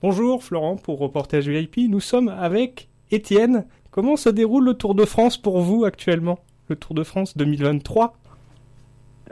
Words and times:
Bonjour 0.00 0.44
Florent 0.44 0.76
pour 0.76 1.00
Reportage 1.00 1.48
VIP. 1.48 1.90
Nous 1.90 1.98
sommes 1.98 2.28
avec 2.28 2.88
Étienne. 3.10 3.66
Comment 3.90 4.14
se 4.14 4.28
déroule 4.28 4.64
le 4.64 4.74
Tour 4.74 4.94
de 4.94 5.04
France 5.04 5.36
pour 5.36 5.60
vous 5.60 5.84
actuellement 5.84 6.38
Le 6.68 6.76
Tour 6.76 6.94
de 6.94 7.02
France 7.02 7.36
2023 7.36 8.14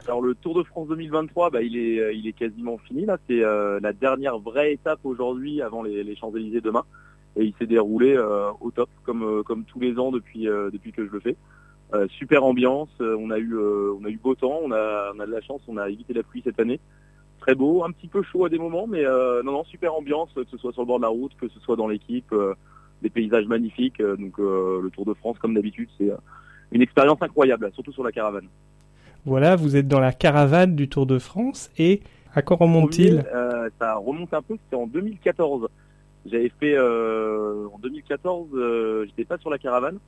alors 0.08 0.20
le 0.20 0.34
Tour 0.34 0.54
de 0.54 0.62
France 0.62 0.88
2023, 0.88 1.50
bah, 1.50 1.62
il, 1.62 1.76
est, 1.76 2.16
il 2.16 2.28
est 2.28 2.32
quasiment 2.32 2.78
fini. 2.78 3.06
C'est 3.28 3.42
euh, 3.42 3.80
la 3.80 3.92
dernière 3.92 4.38
vraie 4.38 4.72
étape 4.72 5.00
aujourd'hui 5.04 5.62
avant 5.62 5.82
les, 5.82 6.14
Champs-Élysées 6.16 6.60
demain, 6.60 6.84
et 7.36 7.44
il 7.44 7.54
s'est 7.58 7.66
déroulé 7.66 8.14
euh, 8.14 8.50
au 8.60 8.70
top 8.70 8.90
comme, 9.04 9.22
euh, 9.22 9.42
tous 9.66 9.80
les 9.80 9.98
ans 9.98 10.10
depuis, 10.10 10.44
que 10.44 11.06
je 11.06 11.10
le 11.10 11.20
fais. 11.20 11.36
super 12.10 12.44
ambiance, 12.44 12.90
on 13.00 13.30
a 13.30 13.38
eu 13.38 14.20
beau 14.22 14.34
temps, 14.34 14.60
on 14.62 14.70
a 14.70 15.12
de 15.14 15.32
la 15.32 15.40
chance, 15.40 15.62
on 15.66 15.76
a 15.76 15.88
évité 15.88 16.12
la 16.12 16.22
pluie 16.24 16.42
cette 16.44 16.60
année. 16.60 16.78
Très 17.46 17.54
beau, 17.54 17.84
un 17.84 17.92
petit 17.92 18.08
peu 18.08 18.22
chaud 18.22 18.44
à 18.44 18.48
des 18.48 18.58
moments, 18.58 18.86
mais 18.86 19.04
non 19.04 19.52
non 19.52 19.64
super 19.64 19.94
ambiance, 19.94 20.30
que 20.34 20.42
ce 20.50 20.56
soit 20.58 20.72
sur 20.72 20.82
le 20.82 20.86
bord 20.86 20.98
de 20.98 21.02
la 21.02 21.08
route, 21.08 21.32
que 21.40 21.48
ce 21.48 21.60
soit 21.60 21.76
dans 21.76 21.86
l'équipe, 21.86 22.34
des 23.02 23.10
paysages 23.10 23.46
magnifiques. 23.46 24.02
donc 24.02 24.38
le 24.38 24.90
Tour 24.92 25.04
de 25.04 25.14
France 25.14 25.38
comme 25.38 25.54
d'habitude, 25.54 25.88
c'est 25.96 26.10
une 26.72 26.82
expérience 26.82 27.22
incroyable, 27.22 27.70
surtout 27.72 27.92
sur 27.92 28.02
la 28.02 28.10
caravane. 28.12 28.48
Voilà, 29.24 29.56
vous 29.56 29.74
êtes 29.74 29.88
dans 29.88 29.98
la 29.98 30.12
caravane 30.12 30.76
du 30.76 30.88
Tour 30.88 31.04
de 31.04 31.18
France 31.18 31.70
et 31.78 32.00
à 32.32 32.42
quoi 32.42 32.58
remonte-t-il 32.58 33.24
euh, 33.34 33.68
Ça 33.80 33.96
remonte 33.96 34.32
un 34.32 34.42
peu, 34.42 34.56
c'était 34.62 34.76
en 34.76 34.86
2014. 34.86 35.68
J'avais 36.26 36.52
fait 36.60 36.74
euh, 36.76 37.66
en 37.72 37.78
2014, 37.78 38.48
euh, 38.54 39.04
j'étais 39.06 39.24
pas 39.24 39.38
sur 39.38 39.50
la 39.50 39.58
caravane, 39.58 39.98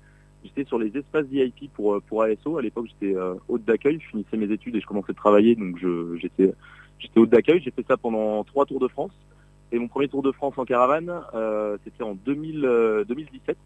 j'étais 0.44 0.64
sur 0.64 0.78
les 0.78 0.96
espaces 0.96 1.26
VIP 1.26 1.72
pour 1.72 2.00
pour 2.02 2.22
ASO. 2.22 2.58
À 2.58 2.62
l'époque, 2.62 2.86
j'étais 2.88 3.16
hôte 3.48 3.64
d'accueil, 3.64 3.98
je 4.00 4.08
finissais 4.08 4.36
mes 4.36 4.52
études 4.52 4.76
et 4.76 4.80
je 4.80 4.86
commençais 4.86 5.10
à 5.10 5.14
travailler, 5.14 5.56
donc 5.56 5.78
j'étais 6.20 6.52
j'étais 6.98 7.18
hôte 7.18 7.30
d'accueil. 7.30 7.60
J'ai 7.64 7.70
fait 7.70 7.84
ça 7.86 7.96
pendant 7.96 8.44
trois 8.44 8.66
Tours 8.66 8.80
de 8.80 8.88
France. 8.88 9.12
Et 9.70 9.78
mon 9.78 9.88
premier 9.88 10.08
Tour 10.08 10.22
de 10.22 10.32
France 10.32 10.54
en 10.56 10.64
caravane, 10.64 11.12
c'était 11.84 12.02
en 12.02 12.14
2017. 12.14 13.56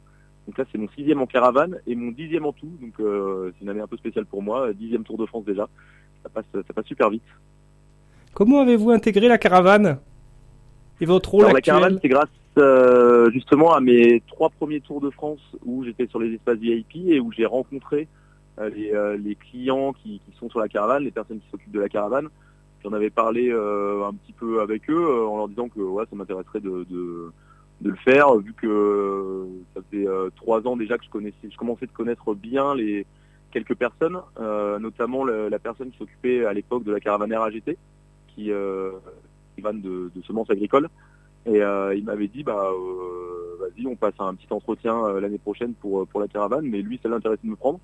Donc 0.46 0.58
là, 0.58 0.64
c'est 0.70 0.78
mon 0.78 0.88
sixième 0.96 1.20
en 1.20 1.26
caravane 1.26 1.78
et 1.86 1.94
mon 1.94 2.10
dixième 2.10 2.46
en 2.46 2.52
tout. 2.52 2.70
Donc 2.80 2.94
euh, 3.00 3.52
c'est 3.52 3.64
une 3.64 3.70
année 3.70 3.80
un 3.80 3.86
peu 3.86 3.96
spéciale 3.96 4.26
pour 4.26 4.42
moi. 4.42 4.72
Dixième 4.72 5.04
Tour 5.04 5.18
de 5.18 5.26
France 5.26 5.44
déjà. 5.44 5.68
Ça 6.22 6.28
passe, 6.28 6.44
ça 6.52 6.72
passe 6.74 6.86
super 6.86 7.10
vite. 7.10 7.22
Comment 8.34 8.60
avez-vous 8.60 8.90
intégré 8.90 9.28
la 9.28 9.38
caravane 9.38 9.98
et 11.00 11.04
votre 11.04 11.30
rôle 11.30 11.52
La 11.52 11.60
caravane, 11.60 11.98
c'est 12.00 12.08
grâce 12.08 12.28
euh, 12.58 13.30
justement 13.30 13.72
à 13.72 13.80
mes 13.80 14.22
trois 14.26 14.50
premiers 14.50 14.80
Tours 14.80 15.00
de 15.00 15.10
France 15.10 15.40
où 15.64 15.84
j'étais 15.84 16.06
sur 16.06 16.18
les 16.18 16.34
espaces 16.34 16.58
VIP 16.58 17.08
et 17.08 17.20
où 17.20 17.32
j'ai 17.32 17.46
rencontré 17.46 18.08
euh, 18.58 19.16
les, 19.16 19.34
clients 19.34 19.92
qui, 19.92 20.20
sont 20.38 20.50
sur 20.50 20.60
la 20.60 20.68
caravane, 20.68 21.04
les 21.04 21.10
personnes 21.10 21.40
qui 21.40 21.50
s'occupent 21.50 21.72
de 21.72 21.80
la 21.80 21.88
caravane. 21.88 22.28
J'en 22.82 22.92
avais 22.92 23.10
parlé 23.10 23.50
un 23.50 24.12
petit 24.12 24.32
peu 24.32 24.60
avec 24.60 24.90
eux 24.90 25.26
en 25.26 25.36
leur 25.36 25.48
disant 25.48 25.68
que 25.68 25.80
ouais, 25.80 26.04
ça 26.10 26.16
m'intéresserait 26.16 26.60
de 26.60 27.90
le 27.90 27.96
faire, 27.96 28.34
vu 28.36 28.52
que 28.54 29.46
ça 29.74 29.80
faisait 29.90 30.06
euh, 30.06 30.30
trois 30.36 30.66
ans 30.66 30.76
déjà 30.76 30.98
que 30.98 31.04
je 31.04 31.10
connaissais, 31.10 31.50
je 31.50 31.56
commençais 31.56 31.86
de 31.86 31.92
connaître 31.92 32.34
bien 32.34 32.74
les 32.74 33.06
quelques 33.50 33.74
personnes, 33.74 34.20
euh, 34.40 34.78
notamment 34.78 35.24
la 35.24 35.58
personne 35.58 35.90
qui 35.90 35.98
s'occupait 35.98 36.46
à 36.46 36.52
l'époque 36.52 36.84
de 36.84 36.92
la 36.92 37.00
caravane 37.00 37.34
RAGT, 37.34 37.76
qui 38.28 38.50
euh, 38.50 38.92
de, 39.58 40.10
semences 40.26 40.50
agricoles. 40.50 40.88
Et 41.44 41.60
euh, 41.60 41.94
il 41.94 42.04
m'avait 42.04 42.28
dit 42.28 42.44
bah 42.44 42.70
vas-y 43.58 43.86
on 43.86 43.96
passe 43.96 44.14
un 44.20 44.34
petit 44.34 44.46
entretien 44.50 45.20
l'année 45.20 45.38
prochaine 45.38 45.74
pour 45.74 46.06
pour 46.06 46.20
la 46.20 46.28
caravane, 46.28 46.66
mais 46.66 46.82
lui 46.82 47.00
ça 47.02 47.08
l'intéressait 47.08 47.42
de 47.44 47.50
me 47.50 47.56
prendre. 47.56 47.80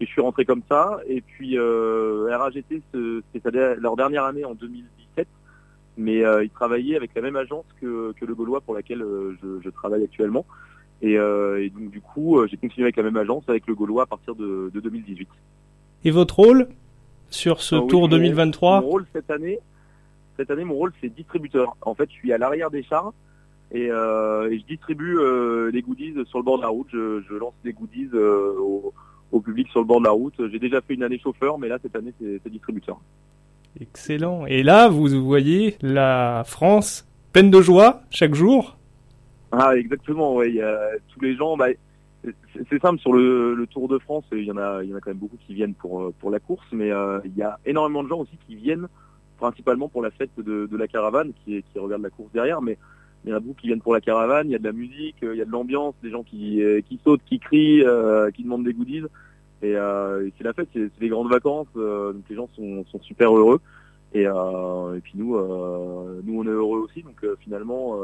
Et 0.00 0.06
je 0.06 0.10
suis 0.10 0.20
rentré 0.20 0.44
comme 0.44 0.62
ça. 0.68 1.00
Et 1.06 1.20
puis 1.20 1.58
RAGT 1.58 2.64
c'était 3.32 3.76
leur 3.76 3.96
dernière 3.96 4.24
année 4.24 4.44
en 4.44 4.54
2017 4.54 4.98
mais 5.98 6.24
euh, 6.24 6.44
il 6.44 6.50
travaillait 6.50 6.96
avec 6.96 7.14
la 7.14 7.20
même 7.20 7.36
agence 7.36 7.66
que, 7.80 8.14
le 8.18 8.34
Gaulois 8.34 8.60
pour 8.60 8.74
laquelle 8.74 9.02
euh, 9.02 9.36
je, 9.42 9.68
travaille 9.68 10.04
actuellement. 10.04 10.46
Euh, 11.04 11.58
et, 11.58 11.70
donc 11.70 11.90
du 11.90 12.00
coup, 12.00 12.38
j'ai 12.46 12.56
continué 12.56 12.84
avec 12.84 12.96
la 12.96 13.02
même 13.02 13.16
agence 13.16 13.44
avec 13.48 13.66
le 13.66 13.74
Gaulois 13.74 14.04
à 14.04 14.06
partir 14.06 14.34
de, 14.34 14.70
2018. 14.72 15.28
Et 16.04 16.10
votre 16.10 16.36
rôle 16.36 16.68
sur 17.30 17.60
ce 17.60 17.74
ah 17.74 17.86
Tour 17.88 18.08
2023 18.08 18.80
Mon 18.80 18.86
rôle 18.86 19.06
cette 19.12 19.30
année, 19.30 19.58
cette 20.38 20.50
année, 20.50 20.64
mon 20.64 20.74
rôle 20.74 20.92
c'est 21.00 21.12
distributeur. 21.12 21.76
En 21.82 21.94
fait, 21.94 22.08
je 22.08 22.14
suis 22.14 22.32
à 22.32 22.38
l'arrière 22.38 22.70
des 22.70 22.84
chars 22.84 23.12
et, 23.72 23.88
je 23.88 24.66
distribue 24.66 25.18
les 25.72 25.82
goodies 25.82 26.14
sur 26.26 26.38
le 26.38 26.44
bord 26.44 26.58
de 26.58 26.62
la 26.62 26.68
route. 26.68 26.88
Je, 26.92 27.34
lance 27.34 27.54
des 27.64 27.72
goodies 27.72 28.08
au, 28.14 28.94
au, 29.32 29.40
public 29.40 29.68
sur 29.68 29.80
le 29.80 29.86
bord 29.86 30.00
de 30.00 30.04
la 30.04 30.10
route. 30.10 30.34
J'ai 30.50 30.58
déjà 30.58 30.80
fait 30.80 30.94
une 30.94 31.02
année 31.02 31.18
chauffeur, 31.18 31.58
mais 31.58 31.68
là 31.68 31.78
cette 31.82 31.96
année 31.96 32.12
c'est 32.20 32.50
distributeur. 32.50 33.00
Excellent. 33.80 34.46
Et 34.46 34.62
là, 34.62 34.88
vous 34.88 35.08
voyez 35.24 35.76
la 35.82 36.42
France 36.46 37.06
pleine 37.32 37.50
de 37.50 37.60
joie 37.60 38.02
chaque 38.10 38.34
jour? 38.34 38.76
Ah, 39.52 39.76
exactement. 39.76 40.40
A 40.40 40.44
tous 41.08 41.20
les 41.20 41.36
gens. 41.36 41.56
Bah, 41.56 41.68
c'est 42.68 42.80
simple 42.80 42.98
sur 43.00 43.12
le, 43.12 43.66
Tour 43.70 43.88
de 43.88 43.98
France. 43.98 44.24
Il 44.32 44.44
y 44.44 44.50
en 44.50 44.56
a, 44.56 44.82
il 44.82 44.90
y 44.90 44.94
en 44.94 44.96
a 44.96 45.00
quand 45.00 45.10
même 45.10 45.18
beaucoup 45.18 45.36
qui 45.46 45.54
viennent 45.54 45.74
pour 45.74 46.00
euh, 46.00 46.14
pour 46.18 46.30
la 46.30 46.40
course, 46.40 46.66
mais 46.72 46.90
euh, 46.90 47.20
il 47.24 47.36
y 47.36 47.42
a 47.42 47.58
énormément 47.64 48.02
de 48.02 48.08
gens 48.08 48.18
aussi 48.18 48.36
qui 48.46 48.56
viennent 48.56 48.88
principalement 49.38 49.88
pour 49.88 50.02
la 50.02 50.10
fête 50.10 50.30
de, 50.36 50.68
la 50.76 50.88
caravane, 50.88 51.32
qui, 51.44 51.62
qui 51.62 51.78
regardent 51.78 52.02
la 52.02 52.10
course 52.10 52.32
derrière, 52.32 52.60
mais 52.60 52.76
il 53.24 53.30
y 53.30 53.32
en 53.32 53.36
a 53.36 53.40
beaucoup 53.40 53.60
qui 53.60 53.66
viennent 53.66 53.80
pour 53.80 53.94
la 53.94 54.00
caravane. 54.00 54.48
Il 54.48 54.52
y 54.52 54.56
a 54.56 54.58
de 54.58 54.64
la 54.64 54.72
musique, 54.72 55.16
il 55.22 55.34
y 55.34 55.42
a 55.42 55.44
de 55.44 55.50
l'ambiance, 55.50 55.94
des 56.02 56.10
gens 56.10 56.22
qui 56.22 56.62
qui 56.88 57.00
sautent, 57.04 57.22
qui 57.26 57.38
crient, 57.38 57.82
euh, 57.84 58.30
qui 58.30 58.42
demandent 58.44 58.64
des 58.64 58.74
goodies. 58.74 59.04
Et, 59.60 59.74
euh, 59.76 60.28
c'est 60.38 60.44
la 60.44 60.52
fête, 60.52 60.68
c'est 60.72 60.90
les 61.00 61.08
grandes 61.08 61.30
vacances, 61.30 61.66
euh, 61.76 62.12
donc 62.12 62.22
les 62.30 62.36
gens 62.36 62.48
sont, 62.54 62.84
sont 62.86 63.00
super 63.00 63.36
heureux. 63.36 63.60
Et, 64.14 64.26
euh, 64.26 64.96
et 64.96 65.00
puis 65.00 65.12
nous, 65.16 65.36
euh, 65.36 66.20
nous 66.24 66.40
on 66.40 66.44
est 66.44 66.50
heureux 66.50 66.78
aussi, 66.78 67.02
donc 67.02 67.22
euh, 67.24 67.36
finalement 67.40 67.98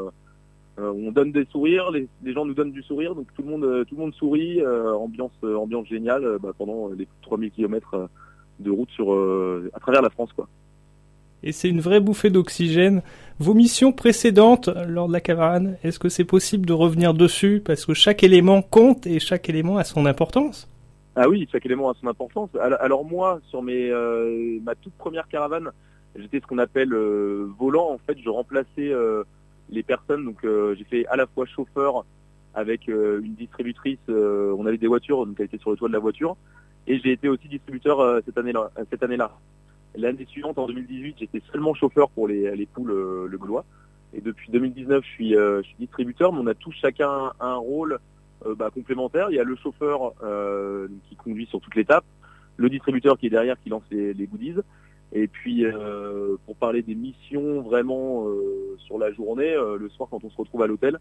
on 0.77 1.11
donne 1.11 1.31
des 1.31 1.45
sourires, 1.45 1.89
les, 1.89 2.07
les, 2.21 2.33
gens 2.33 2.43
nous 2.43 2.53
donnent 2.53 2.73
du 2.73 2.83
sourire, 2.83 3.15
donc 3.15 3.27
tout 3.33 3.41
le 3.41 3.49
monde, 3.49 3.85
tout 3.87 3.95
le 3.95 4.01
monde 4.01 4.13
sourit, 4.13 4.61
ambiance, 4.65 5.31
ambiance 5.43 5.87
géniale 5.87 6.37
bah, 6.41 6.51
pendant 6.57 6.89
les 6.89 7.07
3000 7.21 7.49
km 7.51 8.09
de 8.59 8.71
route 8.71 8.89
sur, 8.91 9.13
à 9.73 9.79
travers 9.79 10.01
la 10.01 10.09
France, 10.09 10.33
quoi. 10.33 10.49
Et 11.45 11.51
c'est 11.51 11.69
une 11.69 11.79
vraie 11.79 12.01
bouffée 12.01 12.29
d'oxygène. 12.29 13.01
Vos 13.39 13.53
missions 13.53 13.93
précédentes 13.93 14.69
lors 14.87 15.07
de 15.07 15.13
la 15.13 15.21
caravane, 15.21 15.77
est-ce 15.83 15.99
que 15.99 16.09
c'est 16.09 16.25
possible 16.25 16.65
de 16.65 16.73
revenir 16.73 17.13
dessus? 17.13 17.61
Parce 17.63 17.85
que 17.85 17.93
chaque 17.93 18.23
élément 18.23 18.61
compte 18.61 19.07
et 19.07 19.19
chaque 19.19 19.47
élément 19.47 19.77
a 19.77 19.83
son 19.83 20.05
importance 20.05 20.67
ah 21.17 21.29
oui, 21.29 21.47
chaque 21.49 21.65
élément 21.65 21.89
a 21.89 21.93
son 21.93 22.07
importance. 22.07 22.49
Alors 22.81 23.05
moi, 23.05 23.39
sur 23.49 23.63
mes, 23.63 23.89
euh, 23.89 24.59
ma 24.63 24.75
toute 24.75 24.93
première 24.95 25.29
caravane, 25.29 25.71
j'étais 26.15 26.41
ce 26.41 26.45
qu'on 26.45 26.57
appelle 26.57 26.93
euh, 26.93 27.47
volant. 27.57 27.89
En 27.89 27.97
fait, 27.99 28.17
je 28.21 28.29
remplaçais 28.29 28.91
euh, 28.91 29.23
les 29.69 29.81
personnes. 29.81 30.25
Donc 30.25 30.39
j'ai 30.43 30.83
fait 30.83 31.05
à 31.07 31.15
la 31.15 31.25
fois 31.25 31.45
chauffeur 31.45 32.05
avec 32.53 32.87
une 32.87 33.35
distributrice. 33.35 33.99
on 34.09 34.65
avait 34.65 34.77
des 34.77 34.87
voitures, 34.87 35.25
donc 35.25 35.35
elle 35.39 35.45
était 35.45 35.57
sur 35.57 35.71
le 35.71 35.77
toit 35.77 35.87
de 35.87 35.93
la 35.93 35.99
voiture. 35.99 36.35
Et 36.87 36.99
j'ai 36.99 37.13
été 37.13 37.29
aussi 37.29 37.47
distributeur 37.47 38.21
cette 38.25 38.37
année-là. 38.37 38.71
Cette 38.89 39.03
année-là. 39.03 39.31
L'année 39.97 40.25
suivante, 40.25 40.57
en 40.57 40.67
2018, 40.67 41.15
j'étais 41.19 41.41
seulement 41.51 41.73
chauffeur 41.73 42.09
pour 42.09 42.27
les, 42.27 42.55
les 42.55 42.65
poules 42.65 43.27
le 43.29 43.37
Gaulois. 43.37 43.65
Et 44.13 44.21
depuis 44.21 44.51
2019, 44.51 45.03
je 45.03 45.09
suis, 45.09 45.29
je 45.31 45.61
suis 45.63 45.75
distributeur, 45.79 46.31
mais 46.31 46.39
on 46.39 46.47
a 46.47 46.53
tous 46.53 46.73
chacun 46.73 47.31
un 47.39 47.55
rôle 47.55 47.99
euh, 48.45 48.53
bah, 48.53 48.69
complémentaire. 48.69 49.27
Il 49.29 49.35
y 49.35 49.39
a 49.39 49.43
le 49.43 49.55
chauffeur 49.55 50.13
euh, 50.23 50.87
qui 51.09 51.15
conduit 51.15 51.45
sur 51.47 51.61
toute 51.61 51.75
l'étape, 51.75 52.05
le 52.57 52.69
distributeur 52.69 53.17
qui 53.17 53.27
est 53.27 53.29
derrière 53.29 53.59
qui 53.59 53.69
lance 53.69 53.83
les, 53.91 54.13
goodies. 54.27 54.55
Et 55.13 55.27
puis 55.27 55.65
euh, 55.65 56.35
pour 56.45 56.55
parler 56.55 56.81
des 56.81 56.95
missions 56.95 57.61
vraiment 57.61 58.27
sur 58.79 58.97
la 58.97 59.11
journée, 59.13 59.55
le 59.55 59.89
soir 59.89 60.09
quand 60.09 60.23
on 60.23 60.29
se 60.29 60.37
retrouve 60.37 60.61
à 60.63 60.67
l'hôtel, 60.67 60.99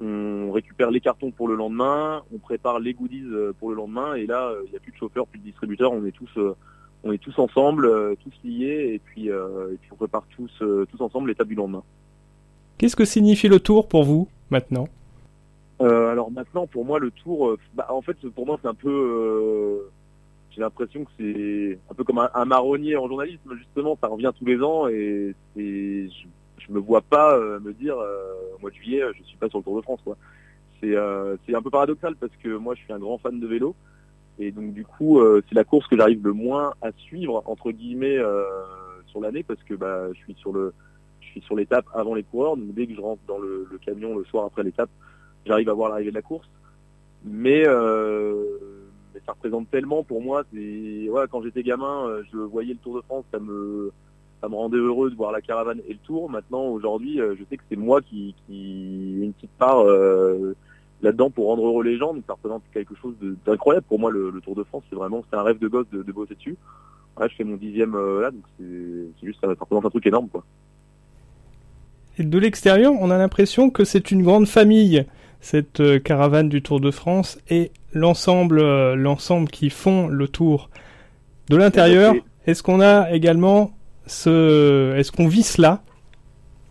on 0.00 0.52
récupère 0.52 0.90
les 0.90 1.00
cartons 1.00 1.32
pour 1.32 1.48
le 1.48 1.56
lendemain, 1.56 2.22
on 2.32 2.38
prépare 2.38 2.78
les 2.78 2.94
goodies 2.94 3.26
pour 3.58 3.70
le 3.70 3.76
lendemain, 3.76 4.14
et 4.14 4.26
là 4.26 4.52
il 4.66 4.70
n'y 4.70 4.76
a 4.76 4.80
plus 4.80 4.92
de 4.92 4.96
chauffeur, 4.96 5.26
plus 5.26 5.40
de 5.40 5.44
distributeur, 5.44 5.92
on 5.92 6.04
est 6.04 6.12
tous 6.12 6.30
on 7.04 7.12
est 7.12 7.18
tous 7.18 7.38
ensemble, 7.38 8.16
tous 8.22 8.32
liés, 8.44 8.94
et 8.94 8.98
puis, 8.98 9.28
et 9.28 9.76
puis 9.80 9.90
on 9.92 9.96
prépare 9.96 10.24
tous 10.34 10.50
tous 10.58 11.00
ensemble 11.00 11.28
l'étape 11.28 11.48
du 11.48 11.54
lendemain. 11.54 11.82
Qu'est-ce 12.78 12.94
que 12.94 13.04
signifie 13.04 13.48
le 13.48 13.58
tour 13.58 13.88
pour 13.88 14.04
vous 14.04 14.28
maintenant? 14.50 14.88
Euh, 15.80 16.10
alors 16.10 16.30
maintenant, 16.30 16.66
pour 16.66 16.84
moi, 16.84 16.98
le 16.98 17.10
tour, 17.10 17.50
euh, 17.50 17.58
bah, 17.74 17.86
en 17.90 18.02
fait, 18.02 18.16
pour 18.30 18.46
moi, 18.46 18.58
c'est 18.62 18.68
un 18.68 18.74
peu, 18.74 18.88
euh, 18.88 19.90
j'ai 20.50 20.60
l'impression 20.60 21.04
que 21.04 21.10
c'est 21.18 21.78
un 21.90 21.94
peu 21.94 22.04
comme 22.04 22.18
un, 22.18 22.44
marronnier 22.44 22.96
en 22.96 23.08
journalisme. 23.08 23.56
Justement, 23.56 23.98
ça 24.00 24.08
revient 24.08 24.32
tous 24.38 24.44
les 24.44 24.60
ans 24.62 24.88
et 24.88 25.34
je, 25.56 26.26
je 26.58 26.72
me 26.72 26.78
vois 26.78 27.00
pas 27.00 27.38
me 27.60 27.72
dire 27.72 27.96
au 27.96 28.60
mois 28.60 28.70
de 28.70 28.76
juillet, 28.76 29.02
je 29.16 29.22
suis 29.24 29.36
pas 29.36 29.48
sur 29.48 29.58
le 29.58 29.64
Tour 29.64 29.76
de 29.76 29.82
France. 29.82 30.00
Quoi. 30.04 30.16
C'est 30.80 30.96
un 30.96 31.62
peu 31.62 31.70
paradoxal 31.70 32.16
parce 32.16 32.32
que 32.42 32.56
moi, 32.56 32.74
je 32.74 32.80
suis 32.82 32.92
un 32.92 32.98
grand 32.98 33.18
fan 33.18 33.38
de 33.38 33.46
vélo 33.46 33.74
et 34.38 34.52
donc 34.52 34.72
du 34.72 34.84
coup, 34.84 35.20
c'est 35.48 35.54
la 35.54 35.64
course 35.64 35.86
que 35.88 35.96
j'arrive 35.96 36.24
le 36.24 36.32
moins 36.32 36.74
à 36.82 36.92
suivre 36.92 37.42
entre 37.46 37.72
guillemets 37.72 38.18
sur 39.06 39.20
l'année 39.20 39.42
parce 39.42 39.62
que 39.64 39.74
bah, 39.74 40.12
je 40.12 40.18
suis 40.18 40.34
sur 40.34 40.52
le, 40.52 40.72
je 41.20 41.26
suis 41.26 41.40
sur 41.40 41.56
l'étape 41.56 41.86
avant 41.94 42.14
les 42.14 42.22
coureurs. 42.22 42.56
Donc 42.56 42.74
dès 42.74 42.86
que 42.86 42.94
je 42.94 43.00
rentre 43.00 43.22
dans 43.26 43.38
le 43.38 43.68
camion 43.84 44.16
le 44.16 44.24
soir 44.24 44.44
après 44.44 44.62
l'étape 44.62 44.90
j'arrive 45.48 45.68
à 45.68 45.72
voir 45.72 45.90
l'arrivée 45.90 46.10
de 46.10 46.14
la 46.14 46.22
course. 46.22 46.48
Mais, 47.24 47.64
euh, 47.66 48.44
ça 49.26 49.32
représente 49.32 49.68
tellement 49.70 50.04
pour 50.04 50.22
moi. 50.22 50.44
Quand 51.30 51.42
j'étais 51.42 51.62
gamin, 51.62 52.06
euh, 52.06 52.22
je 52.32 52.38
voyais 52.38 52.74
le 52.74 52.78
Tour 52.78 52.96
de 52.96 53.00
France, 53.02 53.24
ça 53.32 53.40
me 53.40 53.90
ça 54.40 54.48
me 54.48 54.54
rendait 54.54 54.76
heureux 54.76 55.10
de 55.10 55.16
voir 55.16 55.32
la 55.32 55.40
caravane 55.40 55.80
et 55.88 55.94
le 55.94 55.98
tour. 55.98 56.30
Maintenant, 56.30 56.66
aujourd'hui, 56.66 57.16
je 57.18 57.42
sais 57.50 57.56
que 57.56 57.62
c'est 57.68 57.76
moi 57.76 58.00
qui, 58.00 58.36
une 58.48 59.32
petite 59.32 59.50
part 59.58 59.84
là-dedans 61.02 61.30
pour 61.30 61.46
rendre 61.46 61.64
heureux 61.66 61.84
les 61.84 61.96
gens. 61.96 62.14
Donc 62.14 62.24
ça 62.26 62.34
représente 62.34 62.62
quelque 62.72 62.94
chose 62.96 63.14
d'incroyable 63.46 63.86
pour 63.88 63.98
moi. 63.98 64.10
Le, 64.10 64.40
Tour 64.42 64.54
de 64.54 64.64
France, 64.64 64.84
c'est 64.88 64.96
vraiment 64.96 65.24
c'est 65.30 65.36
un 65.36 65.42
rêve 65.42 65.58
de 65.58 65.68
gosse 65.68 65.86
de, 65.92 66.02
de 66.02 66.12
bosser 66.12 66.34
dessus. 66.34 66.56
Ouais, 67.18 67.28
je 67.28 67.34
fais 67.34 67.44
mon 67.44 67.56
dixième 67.56 67.94
là, 68.20 68.30
donc 68.30 68.44
c'est 68.58 69.26
juste 69.26 69.40
ça, 69.40 69.48
représente 69.48 69.84
un 69.84 69.90
truc 69.90 70.06
énorme 70.06 70.28
quoi. 70.28 70.44
Et 72.18 72.24
de 72.24 72.38
l'extérieur, 72.38 72.92
on 72.98 73.10
a 73.10 73.18
l'impression 73.18 73.70
que 73.70 73.84
c'est 73.84 74.10
une 74.10 74.22
grande 74.22 74.46
famille 74.46 75.04
cette 75.40 75.80
euh, 75.80 75.98
caravane 75.98 76.48
du 76.48 76.62
Tour 76.62 76.80
de 76.80 76.90
France 76.90 77.38
et 77.48 77.70
l'ensemble 77.92 78.58
euh, 78.58 78.94
l'ensemble 78.94 79.48
qui 79.48 79.70
font 79.70 80.08
le 80.08 80.28
tour. 80.28 80.70
De 81.48 81.56
l'intérieur, 81.56 82.14
est-ce 82.46 82.62
qu'on 82.62 82.80
a 82.80 83.10
également 83.12 83.72
ce 84.06 84.94
est-ce 84.96 85.12
qu'on 85.12 85.28
vit 85.28 85.42
cela 85.42 85.82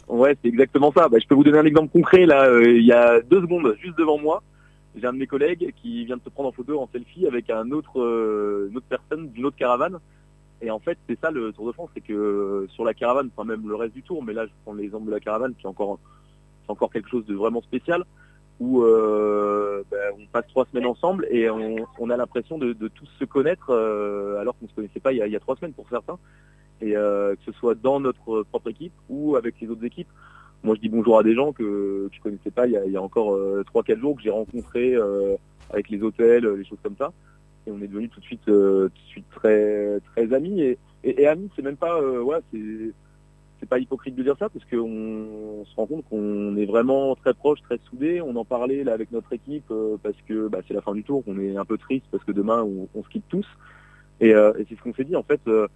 Ouais, 0.08 0.38
c'est 0.42 0.48
exactement 0.48 0.92
ça. 0.92 1.10
Bah, 1.10 1.18
je 1.22 1.28
peux 1.28 1.36
vous 1.36 1.44
donner 1.44 1.60
un 1.60 1.66
exemple 1.66 1.92
concret 1.92 2.26
là. 2.26 2.50
Euh, 2.50 2.78
il 2.78 2.86
y 2.86 2.94
a 2.94 3.22
deux 3.22 3.42
secondes, 3.42 3.76
juste 3.82 3.98
devant 3.98 4.18
moi, 4.18 4.42
j'ai 4.96 5.06
un 5.06 5.14
de 5.14 5.18
mes 5.18 5.28
collègues 5.28 5.74
qui 5.82 6.06
vient 6.06 6.18
de 6.18 6.22
se 6.24 6.30
prendre 6.30 6.50
en 6.50 6.52
photo 6.52 6.80
en 6.80 6.90
selfie 6.92 7.28
avec 7.28 7.50
un 7.50 7.72
autre, 7.72 7.98
une 8.70 8.78
autre 8.78 8.86
personne 8.90 9.30
d'une 9.30 9.46
autre 9.46 9.58
caravane. 9.58 10.00
Et 10.62 10.72
en 10.72 10.80
fait, 10.80 10.98
c'est 11.08 11.20
ça 11.20 11.30
le 11.30 11.52
Tour 11.54 11.68
de 11.68 11.72
France, 11.72 11.90
c'est 11.94 12.02
que 12.02 12.66
sur 12.72 12.84
la 12.84 12.94
caravane, 12.94 13.30
enfin 13.36 13.48
même 13.48 13.68
le 13.68 13.76
reste 13.76 13.94
du 13.94 14.02
Tour, 14.02 14.24
mais 14.24 14.34
là 14.34 14.46
je 14.46 14.52
prends 14.64 14.74
l'exemple 14.74 15.06
de 15.06 15.12
la 15.12 15.20
caravane 15.20 15.54
qui 15.54 15.66
est 15.66 15.70
encore, 15.70 16.00
c'est 16.64 16.72
encore 16.72 16.92
quelque 16.92 17.10
chose 17.10 17.26
de 17.26 17.36
vraiment 17.36 17.62
spécial 17.62 18.04
où 18.60 18.82
euh, 18.84 19.84
ben, 19.92 20.14
on 20.20 20.26
passe 20.28 20.48
trois 20.48 20.66
semaines 20.66 20.88
ensemble 20.88 21.28
et 21.30 21.50
on, 21.50 22.10
a 22.10 22.18
l'impression 22.18 22.58
de, 22.58 22.74
tous 22.74 23.08
se 23.20 23.26
connaître 23.26 23.70
euh, 23.70 24.40
alors 24.40 24.58
qu'on 24.58 24.66
ne 24.66 24.70
se 24.70 24.76
connaissait 24.76 25.00
pas 25.00 25.12
il 25.12 25.18
y, 25.18 25.36
a, 25.36 25.40
trois 25.40 25.56
semaines 25.56 25.74
pour 25.74 25.88
certains. 25.90 26.18
Et 26.82 26.96
euh, 26.96 27.36
que 27.36 27.52
ce 27.52 27.52
soit 27.54 27.76
dans 27.76 28.00
notre 28.00 28.44
propre 28.44 28.70
équipe 28.70 28.94
ou 29.10 29.36
avec 29.36 29.56
les 29.62 29.70
autres 29.70 29.84
équipes. 29.84 30.10
Moi 30.64 30.76
je 30.76 30.82
dis 30.82 30.90
bonjour 30.90 31.20
à 31.20 31.24
des 31.24 31.36
gens 31.36 31.54
que, 31.54 32.10
je 32.12 32.18
ne 32.18 32.24
connaissais 32.24 32.52
pas 32.52 32.68
il 32.68 32.74
y 32.74 32.98
a, 32.98 33.02
encore 33.02 33.38
trois, 33.66 33.84
quatre 33.84 34.00
jours 34.00 34.16
que 34.16 34.24
j'ai 34.24 34.32
rencontrés 34.32 34.96
avec 35.70 35.90
les 35.90 36.02
hôtels, 36.02 36.46
les 36.46 36.66
choses 36.66 36.80
comme 36.82 36.96
ça. 36.98 37.14
Et 37.68 37.72
on 37.72 37.82
est 37.82 37.88
devenus 37.88 38.10
tout 38.10 38.20
de 38.20 38.26
suite, 38.26 38.46
tout 38.46 38.52
de 38.52 38.92
suite 39.08 39.30
très, 39.30 40.00
très 40.16 40.34
amis. 40.34 40.62
Et, 40.62 40.78
et, 41.04 41.28
amis, 41.28 41.50
c'est 41.56 41.62
même 41.62 41.78
pas, 41.78 42.02
ouais, 42.02 42.40
c'est 42.52 42.92
c'est 43.60 43.68
pas 43.68 43.80
hypocrite 43.80 44.16
de 44.16 44.24
dire 44.24 44.36
ça 44.38 44.50
parce 44.50 44.66
qu'on 44.66 45.64
se 45.66 45.76
rend 45.76 45.88
compte 45.88 46.06
qu'on 46.10 46.56
est 46.58 46.66
vraiment 46.66 47.16
très 47.16 47.34
proche, 47.34 47.62
très 47.62 47.80
soudés. 47.90 48.22
On 48.22 48.36
en 48.36 48.46
parlait 48.46 48.84
là 48.84 48.94
avec 48.94 49.12
notre 49.12 49.34
équipe 49.34 49.70
euh, 49.72 49.98
parce 50.02 50.16
que 50.28 50.48
bah, 50.48 50.60
c'est 50.68 50.74
la 50.74 50.82
fin 50.82 50.94
du 50.94 51.04
tour, 51.04 51.24
on 51.28 51.40
est 51.40 51.58
un 51.58 51.66
peu 51.66 51.78
triste 51.78 52.06
parce 52.12 52.24
que 52.24 52.32
demain 52.32 52.64
on, 52.64 53.04
se 53.04 53.10
quitte 53.10 53.28
tous. 53.30 53.48
Et, 54.20 54.34
euh, 54.34 54.54
c'est 54.70 54.76
ce 54.76 54.82
qu'on 54.82 54.94
s'est 54.94 55.04
dit 55.04 55.16
en 55.16 55.24
fait. 55.24 55.42
Euh, 55.48 55.68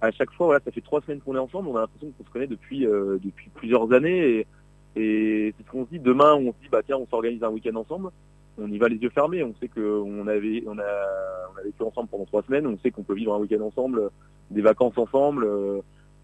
à 0.00 0.10
chaque 0.10 0.30
fois, 0.32 0.46
voilà, 0.46 0.60
ça 0.64 0.70
fait 0.70 0.80
trois 0.80 1.00
semaines 1.00 1.20
qu'on 1.20 1.34
est 1.34 1.40
ensemble. 1.40 1.68
On 1.68 1.76
a 1.76 1.80
l'impression 1.80 2.12
qu'on 2.16 2.24
se 2.24 2.30
connaît 2.30 2.46
depuis 2.46 2.80
depuis 2.80 3.50
plusieurs 3.54 3.92
années 3.92 4.46
et, 4.94 5.54
c'est 5.56 5.64
ce 5.64 5.70
qu'on 5.70 5.84
se 5.84 5.90
dit. 5.90 5.98
Demain, 5.98 6.34
on 6.34 6.52
se 6.52 6.58
dit 6.62 6.68
bah 6.70 6.82
tiens, 6.84 6.96
on 6.96 7.06
s'organise 7.06 7.42
un 7.42 7.50
week-end 7.50 7.76
ensemble. 7.76 8.10
On 8.58 8.70
y 8.70 8.78
va 8.78 8.88
les 8.88 8.96
yeux 8.96 9.10
fermés. 9.10 9.42
On 9.42 9.54
sait 9.60 9.68
qu'on 9.68 9.80
on 9.82 10.26
a 10.26 10.34
on 10.66 10.78
a 10.78 11.62
vécu 11.62 11.82
ensemble 11.82 12.08
pendant 12.08 12.24
trois 12.24 12.42
semaines. 12.42 12.66
On 12.66 12.78
sait 12.78 12.90
qu'on 12.90 13.02
peut 13.02 13.14
vivre 13.14 13.34
un 13.34 13.38
week-end 13.38 13.62
ensemble, 13.62 14.10
des 14.50 14.62
vacances 14.62 14.96
ensemble 14.96 15.46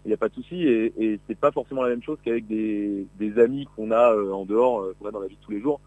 il 0.05 0.09
n'y 0.09 0.13
a 0.13 0.17
pas 0.17 0.29
de 0.29 0.33
souci 0.33 0.63
et, 0.63 0.93
et 0.97 1.19
c'est 1.27 1.37
pas 1.37 1.51
forcément 1.51 1.81
la 1.81 1.89
même 1.89 2.03
chose 2.03 2.17
qu'avec 2.23 2.45
des, 2.47 3.07
amis 3.37 3.67
qu'on 3.75 3.91
a 3.91 4.13
euh, 4.13 4.31
en 4.31 4.45
dehors, 4.45 4.81
euh, 4.81 4.95
qu'on 4.99 5.07
a 5.07 5.11
dans 5.11 5.19
la 5.19 5.27
vie 5.27 5.35
de 5.35 5.41
tous 5.41 5.51
les 5.51 5.61
jours. 5.61 5.79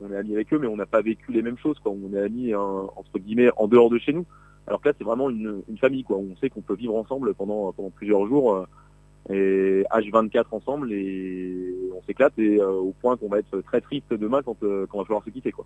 On 0.00 0.10
est 0.10 0.16
amis 0.16 0.34
avec 0.34 0.52
eux, 0.52 0.58
mais 0.58 0.66
on 0.66 0.76
n'a 0.76 0.86
pas 0.86 1.00
vécu 1.00 1.30
les 1.30 1.42
mêmes 1.42 1.58
choses. 1.58 1.78
Quoi. 1.78 1.92
On 1.92 2.12
est 2.14 2.20
amis 2.20 2.52
hein, 2.52 2.88
entre 2.96 3.18
guillemets 3.18 3.50
en 3.56 3.68
dehors 3.68 3.88
de 3.88 3.98
chez 3.98 4.12
nous. 4.12 4.26
Alors 4.66 4.80
que 4.80 4.88
là, 4.88 4.94
c'est 4.96 5.04
vraiment 5.04 5.28
une, 5.30 5.62
famille. 5.80 6.04
Quoi. 6.04 6.18
On 6.18 6.36
sait 6.36 6.48
qu'on 6.48 6.60
peut 6.60 6.76
vivre 6.76 6.94
ensemble 6.94 7.34
pendant, 7.34 7.72
pendant 7.72 7.90
plusieurs 7.90 8.26
jours 8.26 8.54
euh, 8.54 8.66
et 9.30 9.84
H24 9.92 10.44
ensemble 10.50 10.92
et 10.92 11.74
on 11.96 12.02
s'éclate 12.02 12.36
et 12.38 12.60
au 12.60 12.92
point 13.00 13.16
qu'on 13.16 13.28
va 13.28 13.38
être 13.38 13.60
très 13.60 13.80
triste 13.80 14.12
demain 14.12 14.42
quand, 14.42 14.56
quand 14.60 14.94
on 14.94 14.98
va 14.98 15.04
falloir 15.04 15.24
se 15.24 15.30
quitter. 15.30 15.52
Quoi. 15.52 15.64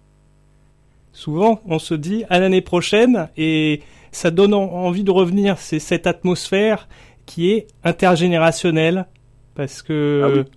Souvent, 1.13 1.63
on 1.65 1.79
se 1.79 1.95
dit 1.95 2.25
à 2.29 2.39
l'année 2.39 2.61
prochaine 2.61 3.31
et 3.39 3.81
ça 4.13 4.31
donne 4.31 4.53
envie 4.53 5.05
de 5.05 5.11
revenir. 5.11 5.57
C'est 5.57 5.79
cette 5.79 6.07
atmosphère 6.07 6.89
qui 7.25 7.51
est 7.51 7.69
intergénérationnelle 7.85 9.07
parce 9.55 9.81
que 9.81 10.45
ah 10.45 10.51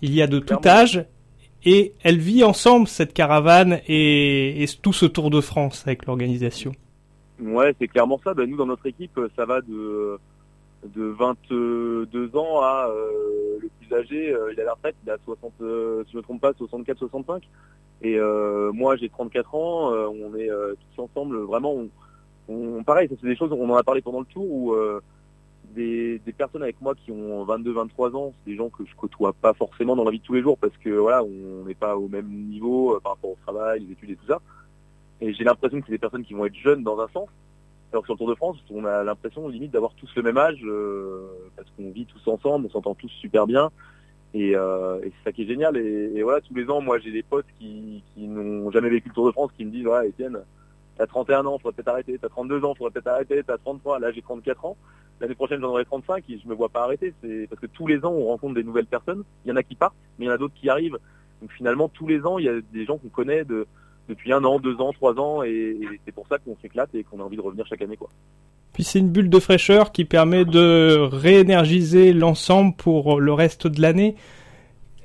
il 0.00 0.14
y 0.14 0.22
a 0.22 0.28
de 0.28 0.38
tout 0.38 0.60
âge 0.64 1.04
et 1.64 1.94
elle 2.04 2.18
vit 2.18 2.44
ensemble 2.44 2.86
cette 2.86 3.12
caravane 3.12 3.80
et, 3.88 4.64
tout 4.82 4.92
ce 4.92 5.06
Tour 5.06 5.30
de 5.30 5.40
France 5.40 5.82
avec 5.86 6.06
l'organisation. 6.06 6.72
Ouais, 7.40 7.74
c'est 7.78 7.88
clairement 7.88 8.20
ça. 8.22 8.34
Ben, 8.34 8.48
nous 8.48 8.56
dans 8.56 8.66
notre 8.66 8.86
équipe, 8.86 9.18
ça 9.36 9.44
va 9.44 9.60
de 9.60 10.18
de 10.84 11.06
22 11.06 12.36
ans 12.36 12.60
à 12.60 12.88
euh, 12.88 13.58
le 13.60 13.68
plus 13.80 13.96
âgé, 13.96 14.32
euh, 14.32 14.52
il 14.52 14.60
a 14.60 14.64
la 14.64 14.74
retraite, 14.74 14.94
il 15.04 15.10
a 15.10 15.18
60, 15.24 15.52
euh, 15.60 16.04
si 16.04 16.12
je 16.12 16.18
me 16.18 16.22
trompe 16.22 16.40
pas, 16.40 16.52
64-65. 16.52 17.42
Et 18.02 18.16
moi 18.72 18.94
j'ai 18.96 19.08
34 19.08 19.54
ans, 19.56 19.90
on 19.90 20.32
est 20.36 20.48
tous 20.48 21.02
ensemble, 21.02 21.38
vraiment, 21.38 21.74
on, 22.48 22.84
pareil, 22.84 23.08
c'est 23.10 23.26
des 23.26 23.34
choses, 23.34 23.50
on 23.50 23.68
en 23.68 23.74
a 23.74 23.82
parlé 23.82 24.02
pendant 24.02 24.20
le 24.20 24.26
tour 24.26 24.44
où 24.48 24.76
des, 25.74 26.20
personnes 26.36 26.62
avec 26.62 26.80
moi 26.80 26.94
qui 26.94 27.10
ont 27.10 27.44
22-23 27.44 28.16
ans, 28.16 28.32
c'est 28.38 28.50
des 28.50 28.56
gens 28.56 28.68
que 28.68 28.84
je 28.84 28.94
côtoie 28.94 29.32
pas 29.32 29.54
forcément 29.54 29.96
dans 29.96 30.04
la 30.04 30.10
vie 30.10 30.18
de 30.18 30.24
tous 30.24 30.34
les 30.34 30.42
jours 30.42 30.58
parce 30.58 30.76
que 30.78 30.90
voilà, 30.90 31.22
on 31.24 31.64
n'est 31.64 31.74
pas 31.74 31.96
au 31.96 32.08
même 32.08 32.28
niveau 32.28 32.94
euh, 32.94 33.00
par 33.00 33.12
rapport 33.12 33.30
au 33.30 33.38
travail, 33.42 33.80
les 33.80 33.92
études 33.92 34.10
et 34.10 34.16
tout 34.16 34.26
ça. 34.26 34.40
Et 35.20 35.32
j'ai 35.34 35.44
l'impression 35.44 35.80
que 35.80 35.86
c'est 35.86 35.92
des 35.92 35.98
personnes 35.98 36.24
qui 36.24 36.34
vont 36.34 36.46
être 36.46 36.54
jeunes 36.54 36.82
dans 36.82 37.00
un 37.00 37.08
sens. 37.08 37.28
Alors 37.92 38.02
que 38.02 38.06
sur 38.06 38.14
le 38.14 38.18
Tour 38.18 38.28
de 38.28 38.34
France, 38.34 38.56
on 38.70 38.84
a 38.84 39.02
l'impression 39.02 39.48
limite 39.48 39.72
d'avoir 39.72 39.94
tous 39.94 40.10
le 40.14 40.22
même 40.22 40.36
âge 40.36 40.60
euh, 40.64 41.26
parce 41.56 41.68
qu'on 41.70 41.90
vit 41.90 42.04
tous 42.04 42.30
ensemble, 42.30 42.66
on 42.66 42.70
s'entend 42.70 42.94
tous 42.94 43.08
super 43.08 43.46
bien. 43.46 43.70
Et, 44.34 44.54
euh, 44.54 45.00
c'est 45.02 45.24
ça 45.24 45.32
qui 45.32 45.42
est 45.42 45.46
génial. 45.46 45.76
Et, 45.78 46.22
voilà, 46.22 46.42
tous 46.42 46.54
les 46.54 46.68
ans, 46.68 46.82
moi 46.82 46.98
j'ai 46.98 47.10
des 47.10 47.22
potes 47.22 47.46
qui, 47.58 48.02
n'ont 48.16 48.70
jamais 48.70 48.90
vécu 48.90 49.08
le 49.08 49.14
Tour 49.14 49.26
de 49.26 49.32
France 49.32 49.50
qui 49.56 49.64
me 49.64 49.70
disent, 49.70 49.86
ouais, 49.86 50.08
Étienne, 50.08 50.38
t'as 50.98 51.06
31 51.06 51.46
ans, 51.46 51.58
faudrait 51.58 51.76
peut-être 51.76 51.88
arrêter, 51.88 52.18
t'as 52.18 52.28
32 52.28 52.64
ans, 52.64 52.74
faudrait 52.74 52.92
peut-être 52.92 53.06
arrêter, 53.06 53.42
t'as 53.42 53.56
33, 53.56 54.00
là 54.00 54.12
j'ai 54.12 54.20
34 54.20 54.64
ans 54.66 54.76
l'année 55.20 55.34
prochaine 55.34 55.60
j'en 55.60 55.68
aurai 55.68 55.84
35 55.84 56.24
et 56.28 56.38
je 56.38 56.48
me 56.48 56.54
vois 56.54 56.68
pas 56.68 56.84
arrêter. 56.84 57.14
C'est 57.22 57.46
parce 57.48 57.60
que 57.60 57.66
tous 57.66 57.86
les 57.86 58.04
ans 58.04 58.12
on 58.12 58.26
rencontre 58.26 58.54
des 58.54 58.64
nouvelles 58.64 58.86
personnes. 58.86 59.24
Il 59.44 59.48
y 59.48 59.52
en 59.52 59.56
a 59.56 59.62
qui 59.62 59.74
partent, 59.74 59.96
mais 60.18 60.26
il 60.26 60.28
y 60.28 60.30
en 60.30 60.34
a 60.34 60.38
d'autres 60.38 60.54
qui 60.54 60.68
arrivent. 60.68 60.98
Donc 61.40 61.52
finalement 61.52 61.88
tous 61.88 62.06
les 62.06 62.24
ans 62.26 62.38
il 62.38 62.44
y 62.44 62.48
a 62.48 62.60
des 62.72 62.84
gens 62.84 62.98
qu'on 62.98 63.08
connaît 63.08 63.44
de, 63.44 63.66
depuis 64.08 64.32
un 64.32 64.42
an, 64.44 64.58
deux 64.58 64.80
ans, 64.80 64.92
trois 64.92 65.18
ans 65.18 65.42
et, 65.42 65.78
c'est 66.04 66.12
pour 66.12 66.26
ça 66.28 66.38
qu'on 66.38 66.56
s'éclate 66.60 66.94
et 66.94 67.04
qu'on 67.04 67.20
a 67.20 67.22
envie 67.22 67.36
de 67.36 67.42
revenir 67.42 67.66
chaque 67.66 67.82
année 67.82 67.96
quoi. 67.96 68.08
Puis 68.72 68.84
c'est 68.84 68.98
une 68.98 69.10
bulle 69.10 69.30
de 69.30 69.40
fraîcheur 69.40 69.92
qui 69.92 70.04
permet 70.04 70.44
de 70.44 70.96
réénergiser 71.10 72.12
l'ensemble 72.12 72.76
pour 72.76 73.20
le 73.20 73.32
reste 73.32 73.66
de 73.66 73.80
l'année. 73.80 74.14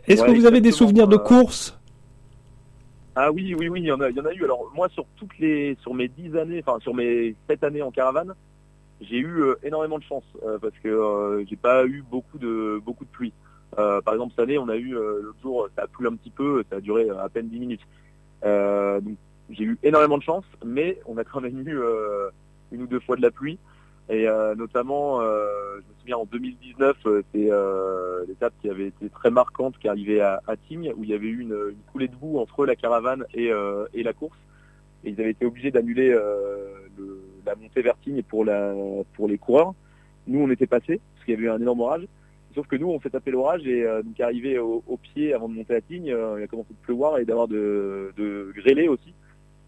Est-ce 0.07 0.23
que 0.23 0.31
vous 0.31 0.45
avez 0.45 0.61
des 0.61 0.71
souvenirs 0.71 1.07
de 1.07 1.17
course 1.17 1.79
ah 3.15 3.31
oui, 3.31 3.53
oui, 3.53 3.69
oui, 3.69 3.81
il 3.81 3.85
y 3.85 3.91
en 3.91 4.01
a, 4.01 4.09
il 4.09 4.15
y 4.15 4.19
en 4.19 4.25
a 4.25 4.33
eu. 4.33 4.43
Alors 4.43 4.71
moi, 4.73 4.89
sur 4.89 5.05
toutes 5.17 5.37
les, 5.37 5.77
sur 5.81 5.93
mes 5.93 6.07
dix 6.07 6.35
années, 6.35 6.63
enfin 6.65 6.79
sur 6.79 6.95
mes 6.95 7.35
sept 7.47 7.63
années 7.63 7.83
en 7.83 7.91
caravane, 7.91 8.33
j'ai 9.01 9.17
eu 9.17 9.41
euh, 9.41 9.55
énormément 9.63 9.99
de 9.99 10.03
chance 10.03 10.23
euh, 10.43 10.57
parce 10.59 10.77
que 10.79 10.87
euh, 10.87 11.45
j'ai 11.47 11.55
pas 11.55 11.85
eu 11.85 12.03
beaucoup 12.09 12.37
de 12.37 12.81
beaucoup 12.83 13.05
de 13.05 13.09
pluie. 13.09 13.33
par 13.75 14.13
exemple, 14.13 14.31
cette 14.31 14.43
année, 14.43 14.57
on 14.57 14.69
a 14.69 14.77
eu 14.77 14.93
l'autre 14.93 15.39
jour, 15.41 15.67
ça 15.75 15.83
a 15.83 15.87
plu 15.87 16.07
un 16.07 16.15
petit 16.15 16.29
peu, 16.29 16.63
ça 16.69 16.77
a 16.77 16.81
duré 16.81 17.09
à 17.09 17.29
peine 17.29 17.49
10 17.49 17.59
minutes. 17.59 17.81
Donc 18.43 19.15
j'ai 19.49 19.63
eu 19.63 19.77
énormément 19.83 20.17
de 20.17 20.23
chance, 20.23 20.45
mais 20.65 20.99
on 21.05 21.17
a 21.17 21.23
quand 21.23 21.41
même 21.41 21.67
eu 21.67 21.79
une 22.71 22.83
ou 22.83 22.87
deux 22.87 22.99
fois 22.99 23.15
de 23.15 23.21
la 23.21 23.31
pluie. 23.31 23.59
Et 24.09 24.27
notamment, 24.57 25.21
je 25.21 25.77
me 25.77 25.99
souviens 25.99 26.17
en 26.17 26.25
2019, 26.25 26.97
c'est 27.33 27.49
l'étape 28.27 28.53
qui 28.61 28.69
avait 28.69 28.87
été 28.87 29.09
très 29.09 29.31
marquante, 29.31 29.77
qui 29.79 29.87
arrivait 29.87 30.21
à, 30.21 30.41
à 30.47 30.57
Tignes, 30.57 30.93
où 30.97 31.03
il 31.03 31.09
y 31.09 31.13
avait 31.13 31.27
eu 31.27 31.41
une, 31.41 31.75
coulée 31.91 32.07
de 32.07 32.15
boue 32.15 32.39
entre 32.39 32.65
la 32.65 32.75
caravane 32.75 33.25
et, 33.33 33.49
la 33.49 34.13
course. 34.13 34.37
Et 35.03 35.09
ils 35.09 35.19
avaient 35.19 35.31
été 35.31 35.45
obligés 35.45 35.71
d'annuler 35.71 36.09
le, 36.09 37.23
la 37.45 37.55
montée 37.55 37.81
vertigne 37.81 38.23
pour, 38.23 38.45
la, 38.45 38.73
pour 39.13 39.27
les 39.27 39.37
coureurs. 39.37 39.73
Nous, 40.27 40.39
on 40.39 40.49
était 40.49 40.67
passés, 40.67 41.01
parce 41.13 41.25
qu'il 41.25 41.33
y 41.33 41.37
avait 41.37 41.47
eu 41.47 41.49
un 41.49 41.59
énorme 41.59 41.81
orage. 41.81 42.07
Sauf 42.53 42.67
que 42.67 42.75
nous, 42.75 42.89
on 42.89 42.99
s'est 42.99 43.09
tapé 43.09 43.31
l'orage 43.31 43.65
et 43.65 43.83
euh, 43.83 44.03
donc 44.03 44.19
arrivé 44.19 44.59
au, 44.59 44.97
pied 45.01 45.33
avant 45.33 45.49
de 45.49 45.55
monter 45.55 45.75
à 45.75 45.81
Tignes, 45.81 46.11
euh, 46.11 46.35
il 46.39 46.43
a 46.43 46.47
commencé 46.47 46.69
de 46.69 46.85
pleuvoir 46.85 47.17
et 47.17 47.25
d'avoir 47.25 47.47
de, 47.47 48.13
de 48.17 48.51
grêler 48.55 48.87
aussi. 48.87 49.13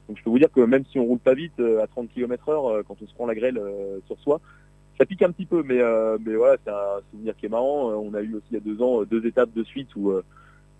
Donc 0.08 0.18
je 0.18 0.24
peux 0.24 0.30
vous 0.30 0.39
dire 0.39 0.51
que 0.51 0.62
même 0.62 0.86
si 0.92 1.00
on 1.00 1.06
roule 1.06 1.20
pas 1.20 1.34
vite 1.34 1.60
euh, 1.60 1.82
à 1.82 1.88
30 1.88 2.10
km 2.10 2.50
heure, 2.50 2.84
quand 2.88 2.96
on 3.01 3.08
se 3.08 3.13
prend 3.13 3.25
la 3.25 3.34
grêle 3.34 3.60
sur 4.06 4.20
soi, 4.20 4.39
ça 5.00 5.06
pique 5.06 5.24
un 5.24 5.32
petit 5.32 5.46
peu, 5.46 5.63
mais, 5.63 5.82
mais 6.25 6.36
voilà, 6.36 6.58
c'est 6.63 6.72
un 6.72 7.01
souvenir 7.12 7.36
qui 7.36 7.48
est 7.48 7.50
marrant. 7.50 7.89
On 7.89 8.13
a 8.13 8.22
eu 8.22 8.36
aussi 8.36 8.46
il 8.51 8.54
y 8.54 8.58
a 8.58 8.62
deux 8.62 8.82
ans 8.82 9.04
deux 9.04 9.25
étapes 9.25 9.54
de 9.54 9.63
suite 9.63 9.94
où, 9.96 10.13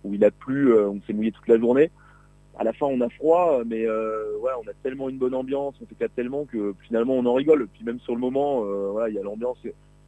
où 0.04 0.14
il 0.14 0.24
a 0.24 0.30
plu, 0.30 0.72
on 0.78 1.00
s'est 1.06 1.12
mouillé 1.12 1.32
toute 1.32 1.48
la 1.48 1.58
journée 1.58 1.90
à 2.58 2.64
la 2.64 2.72
fin 2.72 2.86
on 2.86 3.02
a 3.02 3.10
froid, 3.10 3.60
mais 3.66 3.86
on 3.88 4.68
a 4.68 4.72
tellement 4.82 5.10
une 5.10 5.18
bonne 5.18 5.34
ambiance, 5.34 5.74
on 5.82 5.86
s'éclate 5.86 6.14
tellement 6.14 6.46
que 6.46 6.74
finalement 6.86 7.14
on 7.14 7.26
en 7.26 7.34
rigole. 7.34 7.66
Puis 7.66 7.84
même 7.84 8.00
sur 8.00 8.14
le 8.14 8.20
moment, 8.20 8.64
il 9.06 9.14
y 9.14 9.18
a 9.18 9.22
l'ambiance. 9.22 9.58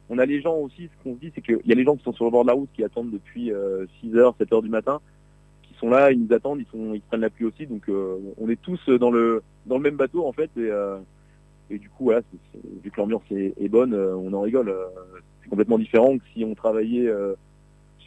On 0.09 0.17
a 0.17 0.25
les 0.25 0.41
gens 0.41 0.55
aussi, 0.55 0.87
ce 0.87 1.03
qu'on 1.03 1.15
se 1.15 1.19
dit, 1.19 1.31
c'est 1.35 1.41
qu'il 1.41 1.59
y 1.65 1.71
a 1.71 1.75
les 1.75 1.83
gens 1.83 1.95
qui 1.95 2.03
sont 2.03 2.13
sur 2.13 2.25
le 2.25 2.31
bord 2.31 2.43
de 2.43 2.47
la 2.47 2.53
route, 2.53 2.69
qui 2.73 2.83
attendent 2.83 3.11
depuis 3.11 3.51
6h, 3.51 3.53
euh, 3.53 4.31
7h 4.39 4.63
du 4.63 4.69
matin, 4.69 4.99
qui 5.63 5.73
sont 5.75 5.89
là, 5.89 6.11
ils 6.11 6.19
nous 6.19 6.33
attendent, 6.33 6.61
ils 6.61 7.01
prennent 7.01 7.21
la 7.21 7.29
pluie 7.29 7.45
aussi. 7.45 7.67
Donc 7.67 7.89
on 8.37 8.49
est 8.49 8.61
tous 8.61 8.89
dans 8.89 9.11
le 9.11 9.43
dans 9.65 9.77
le 9.77 9.83
même 9.83 9.97
bateau 9.97 10.25
en 10.25 10.31
fait, 10.31 10.49
et, 10.57 11.77
du 11.77 11.89
coup 11.89 12.11
vu 12.83 12.91
que 12.91 12.99
l'ambiance 12.99 13.21
est, 13.29 13.69
bonne, 13.69 13.93
on 13.93 14.33
en 14.33 14.41
rigole. 14.41 14.73
c'est 15.43 15.49
complètement 15.49 15.77
différent 15.77 16.17
que 16.17 16.23
si 16.33 16.43
on 16.43 16.55
travaillait 16.55 17.09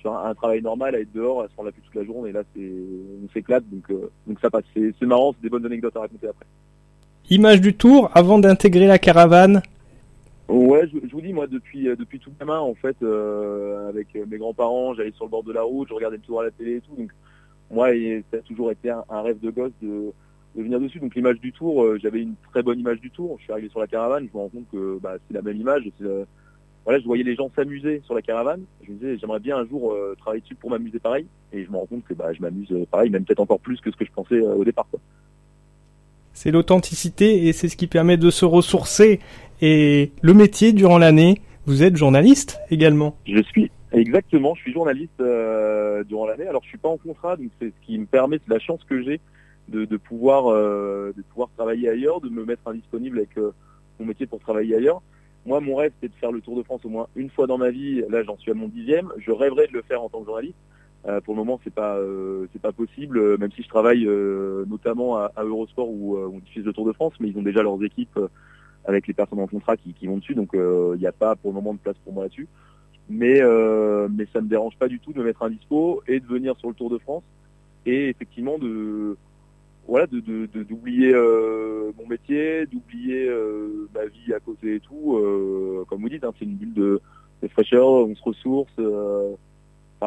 sur 0.02 0.14
un, 0.14 0.35
travail 0.35 0.61
normal 0.61 0.94
à 0.94 1.00
être 1.00 1.12
dehors, 1.12 1.42
à 1.42 1.49
se 1.49 1.52
prendre 1.54 1.68
la 1.68 1.73
pluie 1.73 1.82
toute 1.85 1.94
la 1.94 2.04
journée. 2.04 2.30
Et 2.30 2.32
là, 2.32 2.42
on 2.56 3.32
s'éclate, 3.32 3.64
donc, 3.71 4.38
ça 4.40 4.50
passe. 4.50 4.64
C'est 4.75 5.02
marrant, 5.02 5.32
c'est 5.32 5.42
des 5.42 5.49
bonnes 5.49 5.64
anecdotes 5.64 5.97
à 5.97 6.00
raconter 6.00 6.28
après. 6.28 6.47
Image 7.30 7.61
du 7.61 7.75
tour 7.75 8.11
avant 8.12 8.38
d'intégrer 8.38 8.87
la 8.87 8.99
caravane 8.99 9.62
Ouais, 10.52 10.87
je, 10.87 11.11
vous 11.11 11.23
dis, 11.23 11.32
moi, 11.32 11.47
depuis, 11.47 11.85
depuis 11.85 12.18
tout 12.18 12.30
gamin, 12.38 12.59
en 12.59 12.75
fait, 12.75 12.97
avec 13.88 14.14
mes 14.14 14.37
grands-parents, 14.37 14.92
j'allais 14.92 15.12
sur 15.12 15.25
le 15.25 15.30
bord 15.30 15.42
de 15.42 15.52
la 15.52 15.62
route, 15.62 15.88
je 15.88 15.94
regardais 15.94 16.18
tour 16.18 16.40
à 16.40 16.44
la 16.44 16.50
télé 16.50 16.76
et 16.76 16.80
tout. 16.82 16.94
Donc, 16.94 17.11
moi, 17.71 17.88
ça 18.30 18.37
a 18.37 18.40
toujours 18.40 18.71
été 18.71 18.90
un, 18.90 19.23
rêve 19.23 19.40
de 19.40 19.50
gosse 19.50 19.73
de, 19.80 20.12
venir 20.54 20.78
dessus. 20.78 21.00
Donc, 21.00 21.14
l'image 21.14 21.40
du 21.40 21.52
tour, 21.52 21.97
j'avais 21.97 22.21
une 22.21 22.35
très 22.50 22.62
bonne 22.62 22.78
image 22.78 23.00
du 23.00 23.11
tour. 23.11 23.37
Je 23.38 23.44
suis 23.44 23.52
arrivé 23.52 23.71
sur 23.71 23.80
la 23.80 23.87
caravane, 23.87 24.28
je 24.30 24.37
me 24.37 24.42
rends 24.42 24.50
compte 24.50 24.66
que 24.71 24.99
bah, 25.00 25.14
c'est 25.26 25.35
la 25.35 25.40
même 25.40 25.56
image. 25.56 25.85
voilà, 26.85 27.00
je 27.00 27.04
voyais 27.06 27.25
les 27.25 27.35
gens 27.35 27.50
s'amuser 27.56 28.02
sur 28.04 28.14
la 28.14 28.21
caravane. 28.21 28.64
Je 28.82 28.90
me 28.90 28.97
disais, 28.99 29.16
j'aimerais 29.16 29.40
bien 29.40 29.56
un 29.56 29.66
jour 29.66 29.97
travailler 30.18 30.42
dessus 30.42 30.54
pour 30.54 30.68
m'amuser 30.68 30.99
pareil. 30.99 31.26
Et 31.54 31.64
je 31.64 31.71
me 31.71 31.78
rends 31.78 31.87
compte 31.87 32.04
que 32.04 32.12
bah, 32.12 32.30
je 32.35 32.42
m'amuse 32.42 32.75
pareil, 32.90 33.09
même 33.09 33.25
peut-être 33.25 33.40
encore 33.40 33.61
plus 33.61 33.80
que 33.80 33.90
ce 33.90 33.97
que 33.97 34.04
je 34.04 34.12
pensais 34.12 34.42
au 34.42 34.64
départ. 34.64 34.87
C'est 36.35 36.50
l'authenticité 36.50 37.47
et 37.47 37.52
c'est 37.52 37.68
ce 37.68 37.76
qui 37.76 37.87
permet 37.87 38.16
de 38.16 38.30
se 38.30 38.44
ressourcer. 38.44 39.21
Et 39.64 40.11
le 40.23 40.35
métier 40.35 40.73
durant 40.73 40.99
l'année, 40.99 41.40
vous 41.66 41.85
êtes 41.85 41.97
journaliste 41.97 42.61
également. 42.71 43.16
Je 43.25 43.40
suis 43.42 43.71
exactement, 43.92 44.57
je 44.57 44.62
suis 44.62 44.73
journaliste 44.73 45.21
euh, 45.21 46.02
durant 46.02 46.26
l'année. 46.26 46.49
Alors 46.49 46.64
je 46.64 46.69
suis 46.69 46.78
pas 46.78 46.88
en 46.88 46.97
contrat, 46.97 47.37
donc 47.37 47.47
c'est 47.61 47.69
ce 47.69 47.87
qui 47.87 47.97
me 47.97 48.07
permet, 48.07 48.40
c'est 48.45 48.52
la 48.52 48.59
chance 48.59 48.81
que 48.83 49.00
j'ai 49.02 49.21
de, 49.69 49.87
pouvoir 49.97 50.49
euh, 50.49 51.14
de 51.16 51.23
pouvoir 51.23 51.49
travailler 51.57 51.88
ailleurs, 51.88 52.21
de 52.21 52.28
me 52.28 52.45
mettre 52.45 52.66
indisponible 52.66 53.19
avec 53.19 53.38
euh, 53.38 53.52
mon 54.00 54.07
métier 54.07 54.26
pour 54.26 54.40
travailler 54.40 54.75
ailleurs. 54.75 55.00
Moi, 55.47 55.61
mon 55.61 55.76
rêve, 55.76 55.92
c'est 56.00 56.09
de 56.09 56.14
faire 56.14 56.33
le 56.33 56.40
Tour 56.40 56.57
de 56.57 56.64
France 56.64 56.85
au 56.85 56.88
moins 56.88 57.07
une 57.14 57.31
fois 57.31 57.47
dans 57.47 57.59
ma 57.59 57.71
vie. 57.71 58.02
Là, 58.11 58.25
j'en 58.25 58.37
suis 58.38 58.50
à 58.50 58.54
mon 58.54 58.66
dixième. 58.66 59.12
Je 59.19 59.31
rêverais 59.31 59.69
de 59.69 59.75
le 59.75 59.83
faire 59.83 60.02
en 60.02 60.09
tant 60.09 60.21
que 60.21 60.26
journaliste. 60.26 60.59
Pour 61.25 61.35
le 61.35 61.38
moment, 61.38 61.61
c'est 61.64 61.75
pas 61.75 61.99
c'est 62.52 62.62
pas 62.62 62.71
possible, 62.71 63.37
même 63.38 63.50
si 63.50 63.64
je 63.64 63.69
travaille 63.69 64.07
notamment 64.69 65.16
à, 65.16 65.33
Eurosport 65.42 65.90
où 65.90 66.16
on 66.16 66.38
diffuse 66.38 66.64
le 66.64 66.73
Tour 66.73 66.87
de 66.87 66.92
France, 66.92 67.14
mais 67.19 67.28
ils 67.28 67.37
ont 67.37 67.42
déjà 67.42 67.61
leurs 67.61 67.83
équipes 67.83 68.21
avec 68.84 69.06
les 69.06 69.14
personnes 69.14 69.40
en 69.40 69.46
contrat 69.46 69.76
qui, 69.76 70.06
vont 70.06 70.18
dessus, 70.18 70.34
donc 70.34 70.50
il 70.54 70.98
n'y 70.98 71.06
a 71.06 71.12
pas 71.12 71.36
pour 71.36 71.50
le 71.50 71.54
moment 71.54 71.74
de 71.74 71.78
place 71.78 71.96
pour 72.04 72.12
moi 72.12 72.24
là-dessus. 72.24 72.48
Mais 73.08 73.40
mais 74.10 74.26
ça 74.32 74.40
me 74.40 74.48
dérange 74.48 74.76
pas 74.76 74.88
du 74.88 75.00
tout 75.00 75.12
de 75.12 75.18
me 75.18 75.24
mettre 75.24 75.42
un 75.42 75.50
dispo 75.50 76.02
et 76.06 76.20
de 76.20 76.26
venir 76.26 76.56
sur 76.58 76.68
le 76.68 76.74
Tour 76.74 76.90
de 76.90 76.98
France 76.98 77.24
et 77.84 78.08
effectivement 78.08 78.58
de 78.58 79.16
voilà 79.86 80.06
d'oublier 80.06 81.12
mon 81.12 82.06
métier, 82.08 82.66
d'oublier 82.66 83.30
ma 83.94 84.06
vie 84.06 84.32
à 84.34 84.40
côté 84.40 84.76
et 84.76 84.80
tout. 84.80 85.84
comme 85.88 86.00
vous 86.00 86.08
dites, 86.08 86.24
hein, 86.24 86.32
c'est 86.38 86.44
une 86.44 86.56
bulle 86.56 86.74
de, 86.74 87.00
fraîcheur, 87.48 87.88
on 87.88 88.14
se 88.14 88.22
ressource 88.22 88.72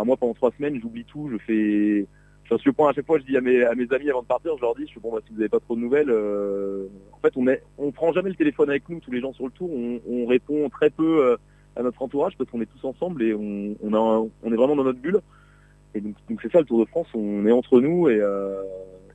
moi, 0.03 0.17
pendant 0.17 0.33
trois 0.33 0.51
semaines, 0.51 0.79
j'oublie 0.81 1.05
tout. 1.05 1.29
Je 1.31 1.37
fais, 1.37 2.07
je 2.51 2.57
suis 2.57 2.71
point 2.71 2.89
à 2.89 2.93
chaque 2.93 3.05
fois, 3.05 3.17
je 3.19 3.23
dis 3.23 3.35
à 3.37 3.41
mes, 3.41 3.63
amis 3.63 4.09
avant 4.09 4.21
de 4.21 4.27
partir, 4.27 4.55
je 4.55 4.61
leur 4.61 4.75
dis, 4.75 4.83
je 4.83 4.91
suis 4.91 4.99
bon, 4.99 5.11
bah, 5.11 5.19
si 5.25 5.31
vous 5.31 5.39
n'avez 5.39 5.49
pas 5.49 5.59
trop 5.59 5.75
de 5.75 5.81
nouvelles, 5.81 6.09
euh, 6.09 6.87
en 7.11 7.19
fait, 7.19 7.33
on 7.35 7.47
est, 7.47 7.63
on 7.77 7.91
prend 7.91 8.13
jamais 8.13 8.29
le 8.29 8.35
téléphone 8.35 8.69
avec 8.69 8.87
nous, 8.89 8.99
tous 8.99 9.11
les 9.11 9.21
gens 9.21 9.33
sur 9.33 9.45
le 9.45 9.51
tour, 9.51 9.69
on, 9.71 10.25
répond 10.27 10.69
très 10.69 10.89
peu 10.89 11.25
euh, 11.25 11.37
à 11.75 11.83
notre 11.83 12.01
entourage 12.01 12.33
parce 12.37 12.49
qu'on 12.49 12.61
est 12.61 12.67
tous 12.67 12.85
ensemble 12.85 13.23
et 13.23 13.33
on, 13.33 13.75
est 13.83 14.55
vraiment 14.55 14.75
dans 14.75 14.83
notre 14.83 14.99
bulle. 14.99 15.19
Et 15.93 16.01
donc, 16.01 16.15
c'est 16.41 16.51
ça 16.51 16.59
le 16.59 16.65
Tour 16.65 16.79
de 16.79 16.89
France, 16.89 17.07
on 17.13 17.45
est 17.45 17.51
entre 17.51 17.79
nous 17.79 18.09
et, 18.09 18.19
euh, 18.19 18.61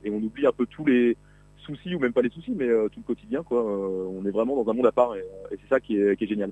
et 0.03 0.09
on 0.09 0.17
oublie 0.17 0.47
un 0.47 0.51
peu 0.51 0.65
tous 0.65 0.85
les 0.85 1.15
soucis 1.57 1.93
ou 1.93 1.99
même 1.99 2.13
pas 2.13 2.23
les 2.23 2.29
soucis, 2.29 2.53
mais 2.55 2.67
tout 2.91 2.99
le 2.99 3.05
quotidien, 3.05 3.43
on 3.51 4.25
est 4.25 4.31
vraiment 4.31 4.61
dans 4.61 4.71
un 4.71 4.73
monde 4.73 4.87
à 4.87 4.91
part 4.91 5.15
et, 5.15 5.23
c'est 5.51 5.69
ça 5.69 5.79
qui 5.79 5.97
est 5.97 6.27
génial. 6.27 6.51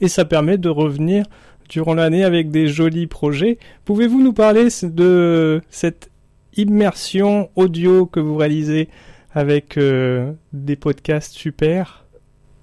Et 0.00 0.08
ça 0.08 0.24
permet 0.24 0.58
de 0.58 0.68
revenir 0.68 1.26
durant 1.68 1.94
l'année 1.94 2.24
avec 2.24 2.50
des 2.50 2.68
jolis 2.68 3.06
projets. 3.06 3.58
Pouvez-vous 3.84 4.22
nous 4.22 4.32
parler 4.32 4.68
de 4.82 5.60
cette 5.70 6.10
immersion 6.56 7.50
audio 7.56 8.06
que 8.06 8.20
vous 8.20 8.36
réalisez 8.36 8.88
avec 9.32 9.76
euh, 9.76 10.32
des 10.52 10.76
podcasts 10.76 11.34
super? 11.34 12.06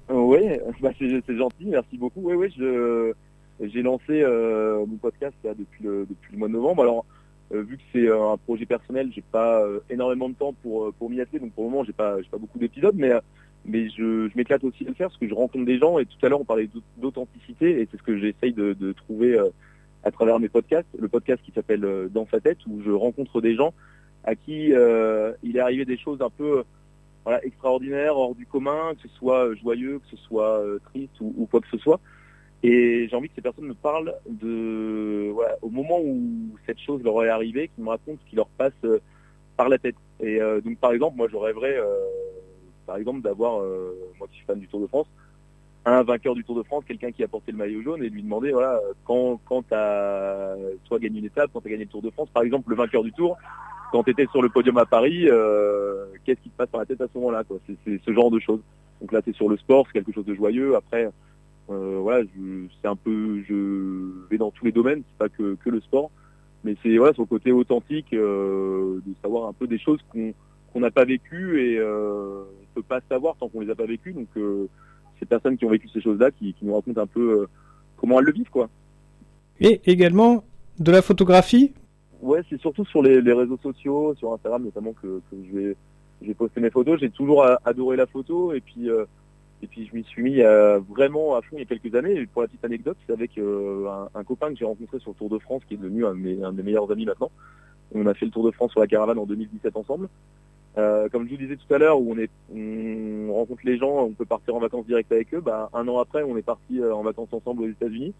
Oui, 0.09 0.41
bah 0.81 0.91
c'est 0.99 1.37
gentil, 1.37 1.65
merci 1.65 1.97
beaucoup. 1.97 2.21
Oui, 2.23 2.33
oui, 2.33 2.53
j'ai 3.61 3.81
lancé 3.81 4.21
euh, 4.21 4.85
mon 4.85 4.97
podcast 4.97 5.35
depuis, 5.43 5.83
le, 5.83 6.07
mois 6.33 6.47
de 6.47 6.53
novembre. 6.53 6.81
Alors, 6.81 7.05
euh, 7.53 7.61
vu 7.61 7.77
que 7.77 7.83
c'est 7.93 8.09
un 8.09 8.37
projet 8.37 8.65
personnel, 8.65 9.11
j'ai 9.15 9.23
pas 9.31 9.63
énormément 9.89 10.29
de 10.29 10.35
temps 10.35 10.53
pour, 10.61 10.91
pour 10.93 11.09
m'y 11.09 11.21
atteler, 11.21 11.39
donc 11.39 11.53
pour 11.53 11.65
le 11.65 11.69
moment, 11.69 11.83
j'ai 11.83 11.93
pas, 11.93 12.17
pas 12.29 12.37
beaucoup 12.37 12.59
d'épisodes, 12.59 12.95
mais 12.95 13.11
mais 13.65 13.89
je, 13.89 14.27
je 14.27 14.31
m'éclate 14.35 14.63
aussi 14.63 14.85
à 14.85 14.89
le 14.89 14.93
faire 14.93 15.07
parce 15.07 15.19
que 15.19 15.27
je 15.27 15.33
rencontre 15.33 15.65
des 15.65 15.77
gens 15.77 15.97
et 15.99 16.05
tout 16.05 16.23
à 16.25 16.29
l'heure 16.29 16.41
on 16.41 16.45
parlait 16.45 16.69
d'authenticité 16.97 17.81
et 17.81 17.87
c'est 17.89 17.97
ce 17.97 18.03
que 18.03 18.17
j'essaye 18.17 18.53
de, 18.53 18.73
de, 18.73 18.91
trouver 18.91 19.37
euh, 19.37 19.49
à 20.03 20.11
travers 20.11 20.39
mes 20.39 20.49
podcasts. 20.49 20.87
Le 20.99 21.07
podcast 21.07 21.41
qui 21.43 21.51
s'appelle 21.51 21.85
euh, 21.85 22.09
Dans 22.09 22.27
sa 22.29 22.41
tête 22.41 22.57
où 22.67 22.81
je 22.83 22.91
rencontre 22.91 23.41
des 23.41 23.55
gens 23.55 23.73
à 24.25 24.35
qui 24.35 24.73
euh, 24.73 25.33
il 25.43 25.57
est 25.57 25.61
arrivé 25.61 25.85
des 25.85 25.97
choses 25.97 26.21
un 26.21 26.29
peu 26.29 26.63
voilà, 27.23 27.43
extraordinaires, 27.45 28.17
hors 28.17 28.35
du 28.35 28.45
commun, 28.45 28.93
que 28.95 29.07
ce 29.07 29.15
soit 29.15 29.53
joyeux, 29.55 29.99
que 29.99 30.17
ce 30.17 30.17
soit 30.23 30.61
triste 30.85 31.13
ou, 31.21 31.47
quoi 31.49 31.61
que 31.61 31.67
ce 31.69 31.77
soit. 31.77 32.01
Et 32.63 33.07
j'ai 33.09 33.15
envie 33.15 33.29
que 33.29 33.35
ces 33.35 33.41
personnes 33.41 33.67
me 33.67 33.73
parlent 33.73 34.13
de 34.29 35.29
voilà, 35.33 35.57
au 35.61 35.69
moment 35.69 35.99
où 36.01 36.57
cette 36.65 36.79
chose 36.79 37.01
leur 37.01 37.23
est 37.23 37.29
arrivée, 37.29 37.69
qu'ils 37.69 37.83
me 37.83 37.89
racontent 37.89 38.19
ce 38.25 38.29
qui 38.29 38.35
leur 38.35 38.47
passe 38.49 38.73
par 39.55 39.69
la 39.69 39.77
tête. 39.77 39.95
Et 40.21 40.39
donc 40.65 40.77
par 40.79 40.91
exemple, 40.91 41.15
moi 41.15 41.27
je 41.31 41.37
rêverais 41.37 41.77
par 42.85 42.97
exemple, 42.97 43.21
d'avoir, 43.21 43.61
euh, 43.61 43.93
moi 44.17 44.27
qui 44.27 44.37
suis 44.37 44.45
fan 44.45 44.59
du 44.59 44.67
Tour 44.67 44.81
de 44.81 44.87
France, 44.87 45.07
un 45.85 46.03
vainqueur 46.03 46.35
du 46.35 46.43
Tour 46.43 46.55
de 46.55 46.63
France, 46.63 46.83
quelqu'un 46.87 47.11
qui 47.11 47.23
a 47.23 47.27
porté 47.27 47.51
le 47.51 47.57
maillot 47.57 47.81
jaune 47.81 48.03
et 48.03 48.09
lui 48.09 48.23
demander, 48.23 48.51
voilà, 48.51 48.79
quand, 49.05 49.39
quand 49.45 49.63
tu 49.67 49.73
as 49.73 50.55
soit 50.85 50.99
gagné 50.99 51.19
une 51.19 51.25
étape, 51.25 51.49
quand 51.53 51.61
tu 51.61 51.67
as 51.67 51.71
gagné 51.71 51.85
le 51.85 51.89
Tour 51.89 52.01
de 52.01 52.09
France, 52.09 52.29
par 52.33 52.43
exemple, 52.43 52.69
le 52.69 52.75
vainqueur 52.75 53.03
du 53.03 53.11
Tour, 53.11 53.37
quand 53.91 54.03
tu 54.03 54.11
étais 54.11 54.25
sur 54.27 54.41
le 54.41 54.49
podium 54.49 54.77
à 54.77 54.85
Paris, 54.85 55.27
euh, 55.27 56.05
qu'est-ce 56.23 56.41
qui 56.41 56.49
te 56.49 56.57
passe 56.57 56.69
par 56.69 56.79
la 56.79 56.85
tête 56.85 57.01
à 57.01 57.07
ce 57.07 57.17
moment-là 57.17 57.43
C'est 57.85 58.01
ce 58.03 58.13
genre 58.13 58.31
de 58.31 58.39
choses. 58.39 58.61
Donc 59.01 59.11
là, 59.11 59.21
c'est 59.23 59.35
sur 59.35 59.49
le 59.49 59.57
sport, 59.57 59.85
c'est 59.87 59.93
quelque 59.93 60.13
chose 60.13 60.25
de 60.25 60.33
joyeux. 60.33 60.75
Après, 60.75 61.09
euh, 61.69 61.99
voilà, 62.01 62.23
c'est 62.81 62.87
un 62.87 62.95
peu, 62.95 63.43
je 63.47 64.27
vais 64.29 64.37
dans 64.37 64.51
tous 64.51 64.65
les 64.65 64.71
domaines, 64.71 65.03
c'est 65.07 65.17
pas 65.17 65.29
que, 65.29 65.55
que 65.55 65.69
le 65.69 65.81
sport, 65.81 66.11
mais 66.63 66.75
c'est 66.81 66.97
voilà, 66.97 67.13
le 67.17 67.25
côté 67.25 67.51
authentique, 67.51 68.11
de 68.11 69.01
savoir 69.21 69.49
un 69.49 69.53
peu 69.53 69.67
des 69.67 69.79
choses 69.79 69.99
qu'on 70.11 70.33
qu'on 70.73 70.79
n'a 70.79 70.91
pas 70.91 71.05
vécues 71.05 71.61
et 71.61 71.79
peut 72.73 72.83
pas 72.83 73.01
savoir 73.09 73.35
tant 73.37 73.49
qu'on 73.49 73.61
les 73.61 73.69
a 73.69 73.75
pas 73.75 73.85
vécues. 73.85 74.13
Donc 74.13 74.27
euh, 74.37 74.67
ces 75.19 75.25
personnes 75.25 75.57
qui 75.57 75.65
ont 75.65 75.69
vécu 75.69 75.89
ces 75.89 76.01
choses-là 76.01 76.31
qui, 76.31 76.55
nous 76.61 76.73
racontent 76.73 77.01
un 77.01 77.07
peu 77.07 77.41
euh, 77.41 77.49
comment 77.97 78.19
elles 78.19 78.25
le 78.25 78.33
vivent, 78.33 78.49
quoi. 78.49 78.69
Et 79.59 79.81
également 79.85 80.43
de 80.79 80.91
la 80.91 81.01
photographie? 81.01 81.73
Ouais, 82.21 82.41
c'est 82.49 82.59
surtout 82.59 82.85
sur 82.85 83.03
les, 83.03 83.19
réseaux 83.33 83.59
sociaux, 83.61 84.15
sur 84.15 84.33
Instagram 84.33 84.63
notamment 84.63 84.93
que, 84.93 85.21
je 85.31 85.57
vais 85.57 85.75
j'ai 86.21 86.33
posté 86.33 86.61
mes 86.61 86.69
photos. 86.69 86.99
J'ai 86.99 87.09
toujours 87.09 87.45
adoré 87.65 87.97
la 87.97 88.05
photo 88.05 88.53
et 88.53 88.61
puis 88.61 88.89
euh, 88.89 89.05
et 89.61 89.67
puis 89.67 89.85
je 89.85 89.95
m'y 89.95 90.03
suis 90.03 90.21
mis 90.21 90.41
vraiment 90.89 91.35
à 91.35 91.41
fond 91.41 91.57
il 91.57 91.59
y 91.59 91.61
a 91.61 91.65
quelques 91.65 91.93
années. 91.95 92.15
Et 92.15 92.25
pour 92.25 92.41
la 92.41 92.47
petite 92.47 92.63
anecdote, 92.65 92.97
c'est 93.05 93.13
avec 93.13 93.37
un, 93.37 94.23
copain 94.23 94.49
que 94.51 94.57
j'ai 94.57 94.65
rencontré 94.65 94.99
sur 94.99 95.11
le 95.11 95.15
Tour 95.15 95.29
de 95.29 95.39
France, 95.39 95.61
qui 95.67 95.75
est 95.75 95.77
devenu 95.77 96.05
un 96.05 96.13
de 96.13 96.19
mes, 96.19 96.43
un 96.43 96.51
de 96.51 96.57
mes 96.57 96.63
meilleurs 96.63 96.91
amis 96.91 97.05
maintenant. 97.05 97.31
On 97.93 98.05
a 98.07 98.13
fait 98.13 98.25
le 98.25 98.31
Tour 98.31 98.45
de 98.45 98.51
France 98.51 98.71
sur 98.71 98.79
la 98.79 98.87
caravane 98.87 99.19
en 99.19 99.25
2017 99.25 99.75
ensemble. 99.77 100.09
Euh, 100.77 101.07
comme 101.09 101.25
je 101.25 101.31
vous 101.31 101.37
disais 101.37 101.55
tout 101.55 101.71
à 101.71 101.77
l'heure, 101.77 101.99
où 101.99 102.15
on, 102.15 103.33
rencontre 103.33 103.61
les 103.63 103.77
gens, 103.77 104.05
on 104.05 104.13
peut 104.13 104.25
partir 104.25 104.55
en 104.55 104.59
vacances 104.59 104.85
direct 104.85 105.11
avec 105.11 105.33
eux. 105.33 105.41
Bah, 105.41 105.69
un 105.73 105.87
an 105.87 105.99
après, 105.99 106.23
on 106.23 106.35
est 106.37 106.43
parti 106.43 106.79
euh, 106.79 106.95
en 106.95 107.03
vacances 107.03 107.31
ensemble 107.31 107.63
aux 107.63 107.67
États-Unis. 107.67 108.13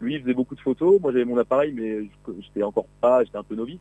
Lui, 0.00 0.14
il 0.14 0.22
faisait 0.22 0.34
beaucoup 0.34 0.54
de 0.54 0.60
photos. 0.60 1.00
Moi, 1.00 1.12
j'avais 1.12 1.24
mon 1.24 1.38
appareil, 1.38 1.72
mais 1.72 2.08
j'étais 2.40 2.62
encore 2.62 2.86
pas, 3.00 3.22
j'étais 3.22 3.36
un 3.36 3.42
peu 3.42 3.54
novice. 3.54 3.78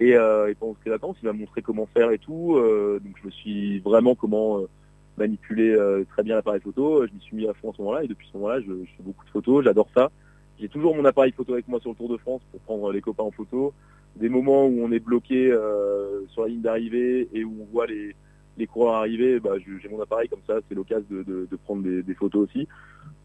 Et, 0.00 0.14
euh, 0.14 0.50
et 0.50 0.54
pendant 0.54 0.76
ces 0.84 0.90
vacances, 0.90 1.16
il 1.22 1.26
m'a 1.26 1.32
montré 1.32 1.62
comment 1.62 1.86
faire 1.86 2.10
et 2.10 2.18
tout. 2.18 2.56
Euh, 2.56 3.00
donc, 3.02 3.14
je 3.22 3.26
me 3.26 3.30
suis 3.30 3.78
vraiment 3.78 4.14
comment 4.14 4.60
manipuler 5.16 5.74
très 6.10 6.22
bien 6.22 6.34
l'appareil 6.34 6.60
photo. 6.60 7.06
Je 7.06 7.12
m'y 7.12 7.20
suis 7.20 7.36
mis 7.36 7.48
à 7.48 7.54
fond 7.54 7.70
à 7.70 7.74
ce 7.74 7.80
moment-là. 7.82 8.04
Et 8.04 8.08
depuis 8.08 8.28
ce 8.30 8.36
moment-là, 8.36 8.60
je 8.60 8.72
fais 8.96 9.02
beaucoup 9.02 9.24
de 9.24 9.30
photos. 9.30 9.64
J'adore 9.64 9.88
ça. 9.94 10.10
J'ai 10.60 10.68
toujours 10.68 10.94
mon 10.94 11.04
appareil 11.06 11.32
photo 11.32 11.54
avec 11.54 11.68
moi 11.68 11.80
sur 11.80 11.90
le 11.90 11.96
Tour 11.96 12.08
de 12.10 12.16
France 12.18 12.42
pour 12.50 12.60
prendre 12.60 12.92
les 12.92 13.00
copains 13.00 13.24
en 13.24 13.30
photo 13.30 13.72
des 14.16 14.28
moments 14.28 14.66
où 14.66 14.80
on 14.82 14.92
est 14.92 15.00
bloqué 15.00 15.50
euh, 15.50 16.26
sur 16.28 16.42
la 16.42 16.48
ligne 16.48 16.62
d'arrivée 16.62 17.28
et 17.32 17.44
où 17.44 17.54
on 17.60 17.72
voit 17.72 17.86
les, 17.86 18.14
coureurs 18.66 18.94
arriver, 18.94 19.38
bah, 19.38 19.52
j'ai 19.58 19.88
mon 19.88 20.00
appareil 20.00 20.28
comme 20.28 20.40
ça, 20.46 20.54
c'est 20.68 20.74
l'occasion 20.74 21.04
de, 21.10 21.56
prendre 21.64 21.82
des, 21.82 22.14
photos 22.14 22.48
aussi. 22.48 22.66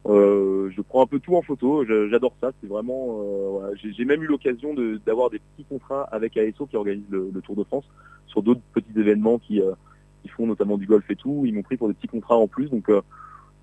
Euh, 0.05 0.69
je 0.75 0.81
prends 0.81 1.03
un 1.03 1.07
peu 1.07 1.19
tout 1.19 1.35
en 1.35 1.41
photo, 1.41 1.85
j'adore 1.85 2.35
ça, 2.41 2.51
c'est 2.59 2.67
vraiment. 2.67 3.21
Euh. 3.63 3.73
J'ai 3.75 4.03
même 4.03 4.21
eu 4.23 4.27
l'occasion 4.27 4.75
d'avoir 5.05 5.29
des 5.29 5.39
petits 5.39 5.63
contrats 5.63 6.03
avec 6.11 6.35
ASO 6.35 6.65
qui 6.65 6.75
organise 6.75 7.09
le, 7.09 7.31
Tour 7.43 7.55
de 7.55 7.63
France 7.63 7.85
sur 8.27 8.43
d'autres 8.43 8.61
petits 8.73 8.99
événements 8.99 9.39
qui, 9.39 9.61
font 10.35 10.47
notamment 10.47 10.77
du 10.77 10.85
golf 10.85 11.09
et 11.09 11.15
tout. 11.15 11.43
Ils 11.45 11.53
m'ont 11.53 11.63
pris 11.63 11.77
pour 11.77 11.87
des 11.87 11.93
petits 11.93 12.07
contrats 12.07 12.37
en 12.37 12.47
plus, 12.47 12.69
donc 12.69 12.91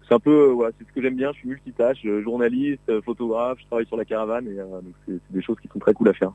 c'est 0.07 0.15
un 0.15 0.21
peu, 0.21 0.47
voilà, 0.47 0.73
c'est 0.79 0.87
ce 0.89 0.93
que 0.93 1.03
j'aime 1.03 1.17
bien. 1.17 1.33
Je 1.33 1.39
suis 1.41 1.49
multitâche, 1.49 2.07
journaliste, 2.23 3.01
photographe, 3.03 3.59
je 3.61 3.67
travaille 3.67 3.87
sur 3.87 3.99
la 3.99 4.07
caravane 4.07 4.47
et 4.49 4.57
c'est 5.07 5.21
des 5.31 5.43
choses 5.43 5.59
qui 5.61 5.69
sont 5.69 5.79
très 5.79 5.93
cool 5.93 6.09
à 6.09 6.15
faire. 6.15 6.33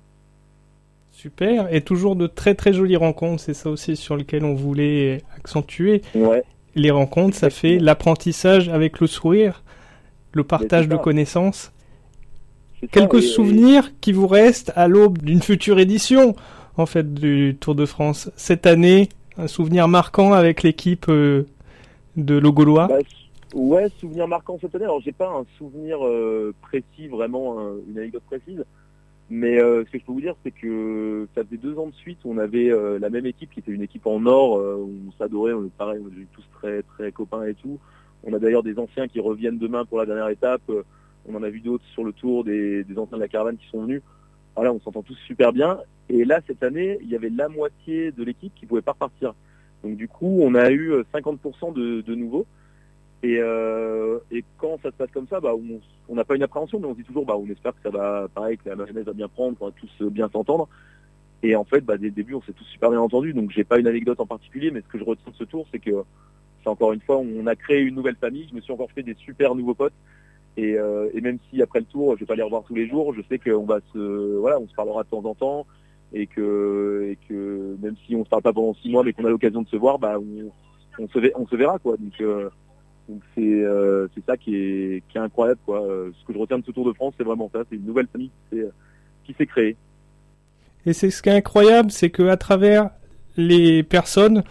Super, 1.14 1.72
et 1.72 1.82
toujours 1.82 2.16
de 2.16 2.26
très 2.26 2.56
très 2.56 2.74
jolies 2.74 2.96
rencontres, 2.96 3.44
c'est 3.44 3.54
ça 3.54 3.70
aussi 3.70 3.96
sur 3.96 4.18
lequel 4.18 4.44
on 4.44 4.56
voulait 4.56 5.22
accentuer. 5.38 6.02
Ouais. 6.16 6.44
Les 6.74 6.90
rencontres, 6.90 7.38
ça 7.38 7.52
fait 7.52 7.78
l'apprentissage 7.78 8.68
avec 8.68 9.00
le 9.00 9.06
sourire. 9.06 9.64
le 10.34 10.44
partage 10.44 10.88
de 10.88 10.98
connaissances. 10.98 11.72
Quelques 12.92 13.22
souvenirs 13.22 13.92
qui 14.02 14.12
vous 14.12 14.26
restent 14.26 14.74
à 14.76 14.88
l'aube 14.88 15.20
d'une 15.20 15.44
future 15.44 15.80
édition, 15.80 16.36
en 16.78 16.88
fait, 16.88 17.14
du 17.14 17.56
Tour 17.60 17.76
de 17.76 17.86
France. 17.86 18.32
Cette 18.36 18.66
année, 18.66 19.10
un 19.38 19.48
souvenir 19.48 19.88
marquant 19.88 20.34
avec 20.34 20.64
l'équipe 20.64 21.06
euh, 21.10 21.46
de 22.18 22.36
Logolois 22.36 22.88
bah, 22.88 22.98
Ouais, 23.54 23.88
souvenir 24.00 24.28
marquant 24.28 24.58
cette 24.60 24.74
année. 24.74 24.86
Alors, 24.86 25.00
j'ai 25.00 25.12
pas 25.12 25.30
un 25.30 25.46
souvenir 25.60 26.04
euh, 26.04 26.56
précis, 26.64 27.08
vraiment, 27.08 27.60
une 27.88 28.00
anecdote 28.00 28.24
précise. 28.26 28.66
Mais 29.36 29.60
euh, 29.60 29.84
ce 29.86 29.92
que 29.92 29.98
je 29.98 30.06
peux 30.06 30.12
vous 30.12 30.22
dire, 30.22 30.36
c'est 30.44 30.52
que 30.52 31.28
ça 31.34 31.44
faisait 31.44 31.58
deux 31.58 31.80
ans 31.80 31.88
de 31.88 31.96
suite, 31.96 32.20
on 32.24 32.38
avait 32.38 32.72
la 33.00 33.10
même 33.10 33.26
équipe 33.26 33.50
qui 33.52 33.62
était 33.62 33.72
une 33.72 33.82
équipe 33.82 34.06
en 34.06 34.24
or. 34.28 34.60
on 34.60 35.12
s'adorait, 35.18 35.54
on 35.54 35.66
est 35.66 35.74
pareil, 35.74 36.00
on 36.04 36.08
était 36.10 36.28
tous 36.34 36.46
très 36.54 36.84
très 36.84 37.12
copains 37.12 37.44
et 37.46 37.56
tout. 37.56 37.80
On 38.24 38.34
a 38.34 38.40
d'ailleurs 38.40 38.62
des 38.62 38.78
anciens 38.78 39.08
qui 39.08 39.20
reviennent 39.20 39.58
demain 39.58 39.86
pour 39.86 39.98
la 39.98 40.06
dernière 40.06 40.30
étape. 40.30 40.62
On 41.28 41.36
en 41.36 41.42
a 41.42 41.50
vu 41.50 41.62
d'autres 41.62 41.86
sur 41.94 42.04
le 42.04 42.12
tour, 42.12 42.44
des, 42.44 42.86
anciens 42.96 43.18
de 43.18 43.24
la 43.24 43.28
caravane 43.28 43.58
qui 43.58 43.68
sont 43.70 43.82
venus. 43.82 44.04
Voilà, 44.56 44.72
on 44.72 44.80
s'entend 44.82 45.02
tous 45.02 45.18
super 45.26 45.52
bien. 45.52 45.80
Et 46.10 46.26
là, 46.26 46.42
cette 46.46 46.62
année, 46.62 47.00
il 47.02 47.10
y 47.10 47.16
avait 47.16 47.32
la 47.32 47.50
moitié 47.50 48.12
de 48.12 48.24
l'équipe 48.24 48.54
qui 48.54 48.68
pouvait 48.68 48.84
pas 48.84 48.92
repartir. 48.92 49.34
Donc 49.84 49.98
du 49.98 50.08
coup, 50.08 50.40
on 50.42 50.56
a 50.56 50.72
eu 50.72 50.94
50% 51.14 51.78
euh, 51.78 52.04
de, 52.04 52.16
nouveaux. 52.16 52.46
Euh, 53.26 54.20
et, 54.32 54.44
quand 54.58 54.80
ça 54.82 54.92
se 54.92 54.96
passe 54.96 55.12
comme 55.12 55.28
ça, 55.28 55.40
bah, 55.40 55.54
on 56.10 56.16
n'a 56.16 56.26
pas 56.26 56.36
une 56.36 56.44
appréhension, 56.44 56.80
mais 56.80 56.88
on 56.88 56.94
dit 56.94 57.04
toujours, 57.04 57.26
bah, 57.26 57.38
on 57.38 57.48
espère 57.50 57.74
que 57.74 57.82
ça 57.84 57.90
va, 57.90 58.28
pareil, 58.34 58.58
que 58.58 58.68
la 58.70 58.76
mayonnaise 58.76 59.06
va 59.06 59.14
bien 59.14 59.28
prendre, 59.28 59.58
qu'on 59.58 59.68
va 59.68 59.72
tous 59.72 59.92
euh, 60.02 60.10
bien 60.10 60.30
s'entendre. 60.30 60.68
Et 61.42 61.56
en 61.56 61.64
fait, 61.64 61.82
bah, 61.82 61.98
dès 61.98 62.08
le 62.08 62.14
début, 62.14 62.36
on 62.36 62.42
s'est 62.42 62.54
tous 62.54 62.66
super 62.66 62.90
bien 62.90 63.00
entendus. 63.00 63.34
Donc 63.34 63.52
j'ai 63.52 63.64
pas 63.64 63.80
une 63.80 63.88
anecdote 63.88 64.20
en 64.20 64.26
particulier, 64.26 64.72
mais 64.72 64.82
ce 64.82 64.88
que 64.88 64.98
je 64.98 65.04
retiens 65.04 65.32
de 65.32 65.38
ce 65.38 65.44
tour, 65.44 65.68
c'est 65.72 65.80
que 65.80 66.04
c'est 66.64 66.70
encore 66.70 66.94
une 66.94 67.02
fois, 67.02 67.18
on 67.18 67.46
a 67.48 67.56
créé 67.56 67.82
une 67.82 67.96
nouvelle 67.96 68.16
famille. 68.16 68.48
Je 68.50 68.56
me 68.56 68.62
suis 68.62 68.72
encore 68.72 68.92
fait 68.92 69.04
des 69.04 69.16
super 69.16 69.56
nouveaux 69.56 69.74
potes. 69.74 69.94
Euh, 70.60 71.10
et, 71.14 71.22
même 71.22 71.40
si 71.50 71.62
après 71.62 71.80
le 71.80 71.86
tour, 71.86 72.16
je 72.16 72.22
vais 72.22 72.26
pas 72.26 72.36
les 72.36 72.44
revoir 72.44 72.64
tous 72.64 72.76
les 72.76 72.88
jours, 72.88 73.14
je 73.14 73.22
sais 73.28 73.40
qu'on 73.40 73.66
va 73.66 73.80
se, 73.92 74.38
voilà, 74.38 74.60
on 74.60 74.68
se 74.68 74.76
parlera 74.76 75.04
de 75.04 75.10
temps 75.10 75.26
en 75.26 75.34
temps 75.34 75.66
et 76.14 76.28
que, 76.28 77.16
même 77.82 77.96
si 78.06 78.16
on 78.16 78.24
se 78.24 78.30
parle 78.30 78.44
pas 78.44 78.54
pendant 78.54 78.76
six 78.76 78.92
mois, 78.92 79.04
mais 79.04 79.14
qu'on 79.14 79.26
a 79.26 79.30
l'occasion 79.30 79.64
de 79.64 79.68
se 79.68 79.76
voir, 79.76 79.98
bah, 79.98 80.20
on, 81.00 81.08
se, 81.08 81.56
verra 81.56 81.80
quoi. 81.80 81.98
Donc, 81.98 82.14
euh, 82.22 82.50
donc 83.10 83.22
c'est, 83.36 83.42
euh, 83.42 84.08
ça 84.26 84.38
qui 84.38 84.56
est, 84.56 85.04
qui 85.10 85.18
est 85.18 85.22
incroyable 85.22 85.60
quoi. 85.66 85.82
Ce 85.82 86.26
que 86.26 86.34
je 86.34 86.38
retiens 86.38 86.60
de 86.60 86.66
ce 86.66 86.72
Tour 86.72 86.86
de 86.86 86.94
France, 86.94 87.14
c'est 87.18 87.24
vraiment 87.24 87.50
ça, 87.54 87.60
c'est 87.70 87.76
une 87.76 87.86
nouvelle 87.86 88.08
famille 88.12 88.32
qui 88.50 89.34
s'est, 89.38 89.46
créée. 89.46 89.76
Et 90.86 90.94
c'est 90.94 91.10
ce 91.10 91.22
qui 91.22 91.30
est 91.30 91.34
incroyable, 91.34 91.92
c'est 91.92 92.10
que 92.10 92.24
à 92.24 92.38
travers 92.38 92.90
les 93.36 93.84
personnes 93.84 94.44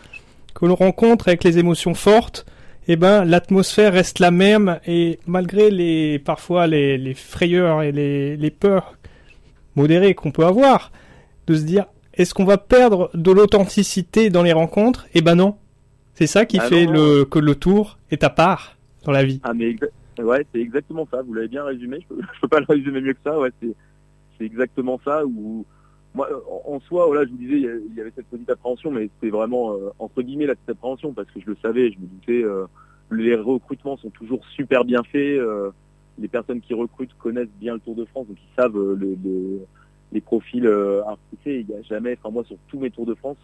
que 0.55 0.67
l'on 0.67 0.75
rencontre 0.75 1.29
avec 1.29 1.45
les 1.45 1.59
émotions 1.59 1.95
fortes, 1.95 2.47
eh 2.89 2.97
ben 2.97 3.25
l'atmosphère 3.25 3.93
reste 3.93 4.19
la 4.19 4.31
même 4.31 4.81
et 4.87 5.21
malgré 5.27 5.71
les 5.71 6.19
parfois 6.19 6.67
les, 6.67 7.15
frayeurs 7.15 7.83
et 7.83 7.93
les, 7.93 8.51
peurs 8.51 8.99
modérées 9.77 10.15
qu'on 10.15 10.33
peut 10.33 10.45
avoir, 10.45 10.93
de 11.47 11.55
se 11.55 11.63
dire 11.63 11.87
est-ce 12.15 12.35
qu'on 12.35 12.45
va 12.45 12.59
perdre 12.59 13.11
de 13.15 13.31
l'authenticité 13.31 14.29
dans 14.29 14.43
les 14.43 14.53
rencontres? 14.53 15.07
Eh 15.15 15.23
ben 15.23 15.35
non. 15.37 15.57
C'est 16.15 16.27
ça 16.27 16.45
qui 16.45 16.59
ah 16.59 16.69
fait 16.69 16.87
le 16.87 17.25
que 17.25 17.39
le 17.39 17.55
tour 17.55 17.99
est 18.11 18.23
à 18.25 18.31
part 18.31 18.77
dans 19.05 19.13
la 19.13 19.25
vie. 19.25 19.41
Ah 19.43 19.55
mais 19.55 19.77
ouais, 20.19 20.47
c'est 20.53 20.61
exactement 20.61 21.07
ça. 21.11 21.23
Vous 21.23 21.35
l'avez 21.35 21.49
bien 21.49 21.65
résumé. 21.65 22.01
Je 22.03 22.15
peux, 22.15 22.23
peux 22.43 22.49
pas 22.49 22.61
le 22.61 22.67
résumer 22.69 23.01
mieux 23.01 23.15
que 23.15 23.21
ça. 23.25 23.39
Ouais, 23.39 23.51
c'est 23.61 24.45
exactement 24.45 25.01
ça. 25.05 25.25
Où 25.25 25.65
moi, 26.15 26.29
en 26.67 26.79
soi, 26.81 27.07
voilà, 27.07 27.25
je 27.25 27.31
vous 27.31 27.39
disais, 27.39 27.57
il 27.57 27.95
y 27.97 28.01
avait 28.01 28.13
cette 28.15 28.27
petite 28.27 28.51
appréhension, 28.51 28.91
mais 28.91 29.09
c'était 29.15 29.31
vraiment 29.31 29.73
euh, 29.73 29.91
entre 29.99 30.23
guillemets 30.23 30.47
la 30.47 30.55
petite 30.55 30.71
appréhension 30.71 31.13
parce 31.13 31.31
que 31.31 31.41
je 31.41 31.47
le 31.47 31.57
savais, 31.63 31.91
je 31.91 31.99
me 31.99 32.07
doutais. 32.07 32.45
Euh, 32.45 32.67
les 33.11 33.35
recrutements 33.35 33.97
sont 33.97 34.11
toujours 34.11 34.45
super 34.55 34.85
bien 34.85 35.03
faits. 35.03 35.39
Euh, 35.39 35.71
les 36.19 36.29
personnes 36.29 36.61
qui 36.61 36.75
recrutent 36.75 37.15
connaissent 37.19 37.49
bien 37.61 37.75
le 37.75 37.81
Tour 37.81 37.95
de 37.95 38.05
France, 38.05 38.27
donc 38.27 38.37
ils 38.39 38.61
savent 38.61 38.79
les 40.13 40.21
profils 40.21 40.67
artistés. 41.07 41.61
Il 41.61 41.67
n'y 41.67 41.75
a 41.75 41.83
jamais, 41.83 42.19
enfin 42.19 42.31
moi 42.31 42.45
sur 42.45 42.57
tous 42.69 42.79
mes 42.79 42.91
Tours 42.91 43.07
de 43.07 43.15
France, 43.15 43.39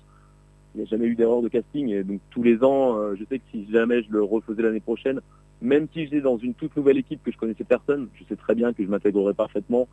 il 0.75 0.79
n'y 0.79 0.87
a 0.87 0.91
jamais 0.91 1.07
eu 1.07 1.15
d'erreur 1.15 1.43
de 1.43 1.49
casting. 1.49 1.89
Et 1.89 2.05
donc 2.05 2.21
tous 2.31 2.43
les 2.43 2.63
ans, 2.63 2.97
je 3.15 3.25
sais 3.25 3.39
que 3.39 3.45
si 3.51 3.71
jamais 3.71 4.03
je 4.03 4.11
le 4.11 4.23
refaisais 4.23 4.63
l'année 4.63 4.81
prochaine, 4.81 5.21
même 5.61 5.89
si 5.93 6.05
j'étais 6.05 6.21
dans 6.21 6.39
une 6.39 6.55
toute 6.55 6.77
nouvelle 6.77 6.99
équipe 6.99 7.23
que 7.23 7.33
je 7.33 7.37
connaissais 7.37 7.65
personne, 7.65 8.09
je 8.15 8.25
sais 8.25 8.37
très 8.37 8.55
bien 8.55 8.73
que 8.73 8.85
je 8.85 8.89
m'intégrerais 8.89 9.35
parfaitement, 9.35 9.89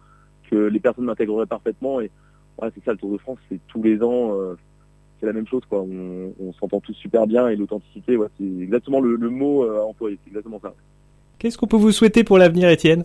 que 0.49 0.55
les 0.55 0.79
personnes 0.79 1.05
m'intégreraient 1.05 1.45
parfaitement 1.45 2.01
et 2.01 2.11
ouais, 2.61 2.69
c'est 2.73 2.83
ça 2.83 2.91
le 2.91 2.97
Tour 2.97 3.11
de 3.11 3.17
France, 3.17 3.39
c'est 3.49 3.59
tous 3.67 3.81
les 3.81 4.01
ans, 4.03 4.39
euh, 4.39 4.55
c'est 5.19 5.25
la 5.25 5.33
même 5.33 5.47
chose 5.47 5.63
quoi. 5.67 5.81
On, 5.81 6.53
s'entend 6.59 6.79
tous 6.79 6.93
super 6.93 7.27
bien 7.27 7.47
et 7.47 7.55
l'authenticité, 7.55 8.15
ouais, 8.15 8.27
c'est 8.37 8.63
exactement 8.63 8.99
le, 8.99 9.17
mot 9.29 9.63
euh, 9.63 9.81
à 9.81 9.85
employer, 9.85 10.19
c'est 10.23 10.29
exactement 10.29 10.59
ça. 10.61 10.73
Qu'est-ce 11.39 11.57
qu'on 11.57 11.67
peut 11.67 11.77
vous 11.77 11.91
souhaiter 11.91 12.23
pour 12.23 12.37
l'avenir, 12.37 12.69
Étienne? 12.69 13.03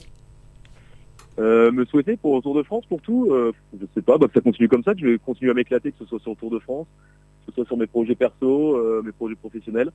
Euh, 1.39 1.73
me 1.73 1.85
souhaiter 1.87 2.17
pour 2.17 2.37
le 2.37 2.43
Tour 2.43 2.55
de 2.55 2.63
France 2.63 2.85
pour 2.87 3.01
tout, 3.01 3.33
je 3.73 3.87
sais 3.95 4.03
pas, 4.03 4.19
bah, 4.19 4.29
que 4.29 4.35
ça 4.35 4.41
continue 4.41 4.69
comme 4.69 4.85
ça, 4.85 4.95
que 4.95 5.01
je 5.01 5.07
vais 5.07 5.19
continuer 5.19 5.51
à 5.51 5.55
m'éclater, 5.55 5.93
que 5.93 5.99
ce 5.99 6.05
soit 6.05 6.21
sur 6.21 6.31
le 6.33 6.37
Tour 6.37 6.51
de 6.51 6.59
France, 6.59 6.87
ce 7.51 7.57
soit 7.57 7.67
sur 7.67 7.77
mes 7.77 7.87
projets 7.87 8.15
perso, 8.15 9.03
mes 9.03 9.13
projets 9.13 9.37
professionnels. 9.37 9.91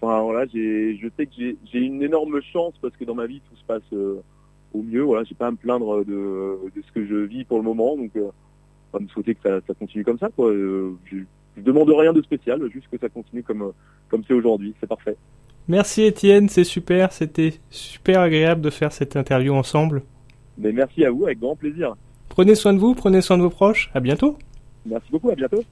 Enfin 0.00 0.22
voilà, 0.22 0.46
je 0.46 1.08
sais 1.16 1.26
que 1.26 1.32
j'ai 1.36 1.78
une 1.78 2.02
énorme 2.02 2.40
chance 2.52 2.74
parce 2.80 2.96
que 2.96 3.04
dans 3.04 3.14
ma 3.14 3.26
vie 3.26 3.40
tout 3.48 3.56
se 3.56 3.64
passe 3.64 3.92
au 4.72 4.82
mieux. 4.82 5.02
Voilà, 5.02 5.24
j'ai 5.24 5.34
pas 5.34 5.48
à 5.48 5.50
me 5.50 5.56
plaindre 5.56 6.04
de, 6.04 6.58
de, 6.74 6.82
ce 6.86 6.92
que 6.92 7.06
je 7.06 7.16
vis 7.16 7.44
pour 7.44 7.58
le 7.58 7.64
moment, 7.64 7.96
donc 7.96 8.12
pas 8.90 8.98
me 8.98 9.08
souhaiter 9.08 9.34
que 9.34 9.42
ça, 9.42 9.74
continue 9.78 10.04
comme 10.04 10.18
ça. 10.18 10.28
Quoi. 10.34 10.50
Euh, 10.50 10.96
je, 11.04 11.16
ne 11.56 11.62
demande 11.62 11.90
rien 11.90 12.12
de 12.12 12.22
spécial, 12.22 12.60
juste 12.72 12.88
que 12.90 12.98
ça 12.98 13.08
continue 13.08 13.42
comme 13.42 13.72
comme 14.08 14.22
c'est 14.26 14.34
aujourd'hui. 14.34 14.74
C'est 14.80 14.88
parfait. 14.88 15.16
Merci 15.68 16.02
Étienne, 16.02 16.48
c'est 16.48 16.64
super. 16.64 17.12
C'était 17.12 17.54
super 17.70 18.20
agréable 18.20 18.60
de 18.60 18.70
faire 18.70 18.92
cette 18.92 19.16
interview 19.16 19.54
ensemble. 19.54 20.02
Mais 20.58 20.72
merci 20.72 21.04
à 21.04 21.10
vous, 21.10 21.24
avec 21.24 21.38
grand 21.38 21.56
plaisir. 21.56 21.94
Prenez 22.28 22.54
soin 22.54 22.72
de 22.72 22.78
vous, 22.78 22.94
prenez 22.94 23.20
soin 23.20 23.36
de 23.36 23.42
vos 23.42 23.50
proches. 23.50 23.90
À 23.94 24.00
bientôt. 24.00 24.36
Merci 24.86 25.10
beaucoup, 25.10 25.30
à 25.30 25.34
bientôt. 25.34 25.62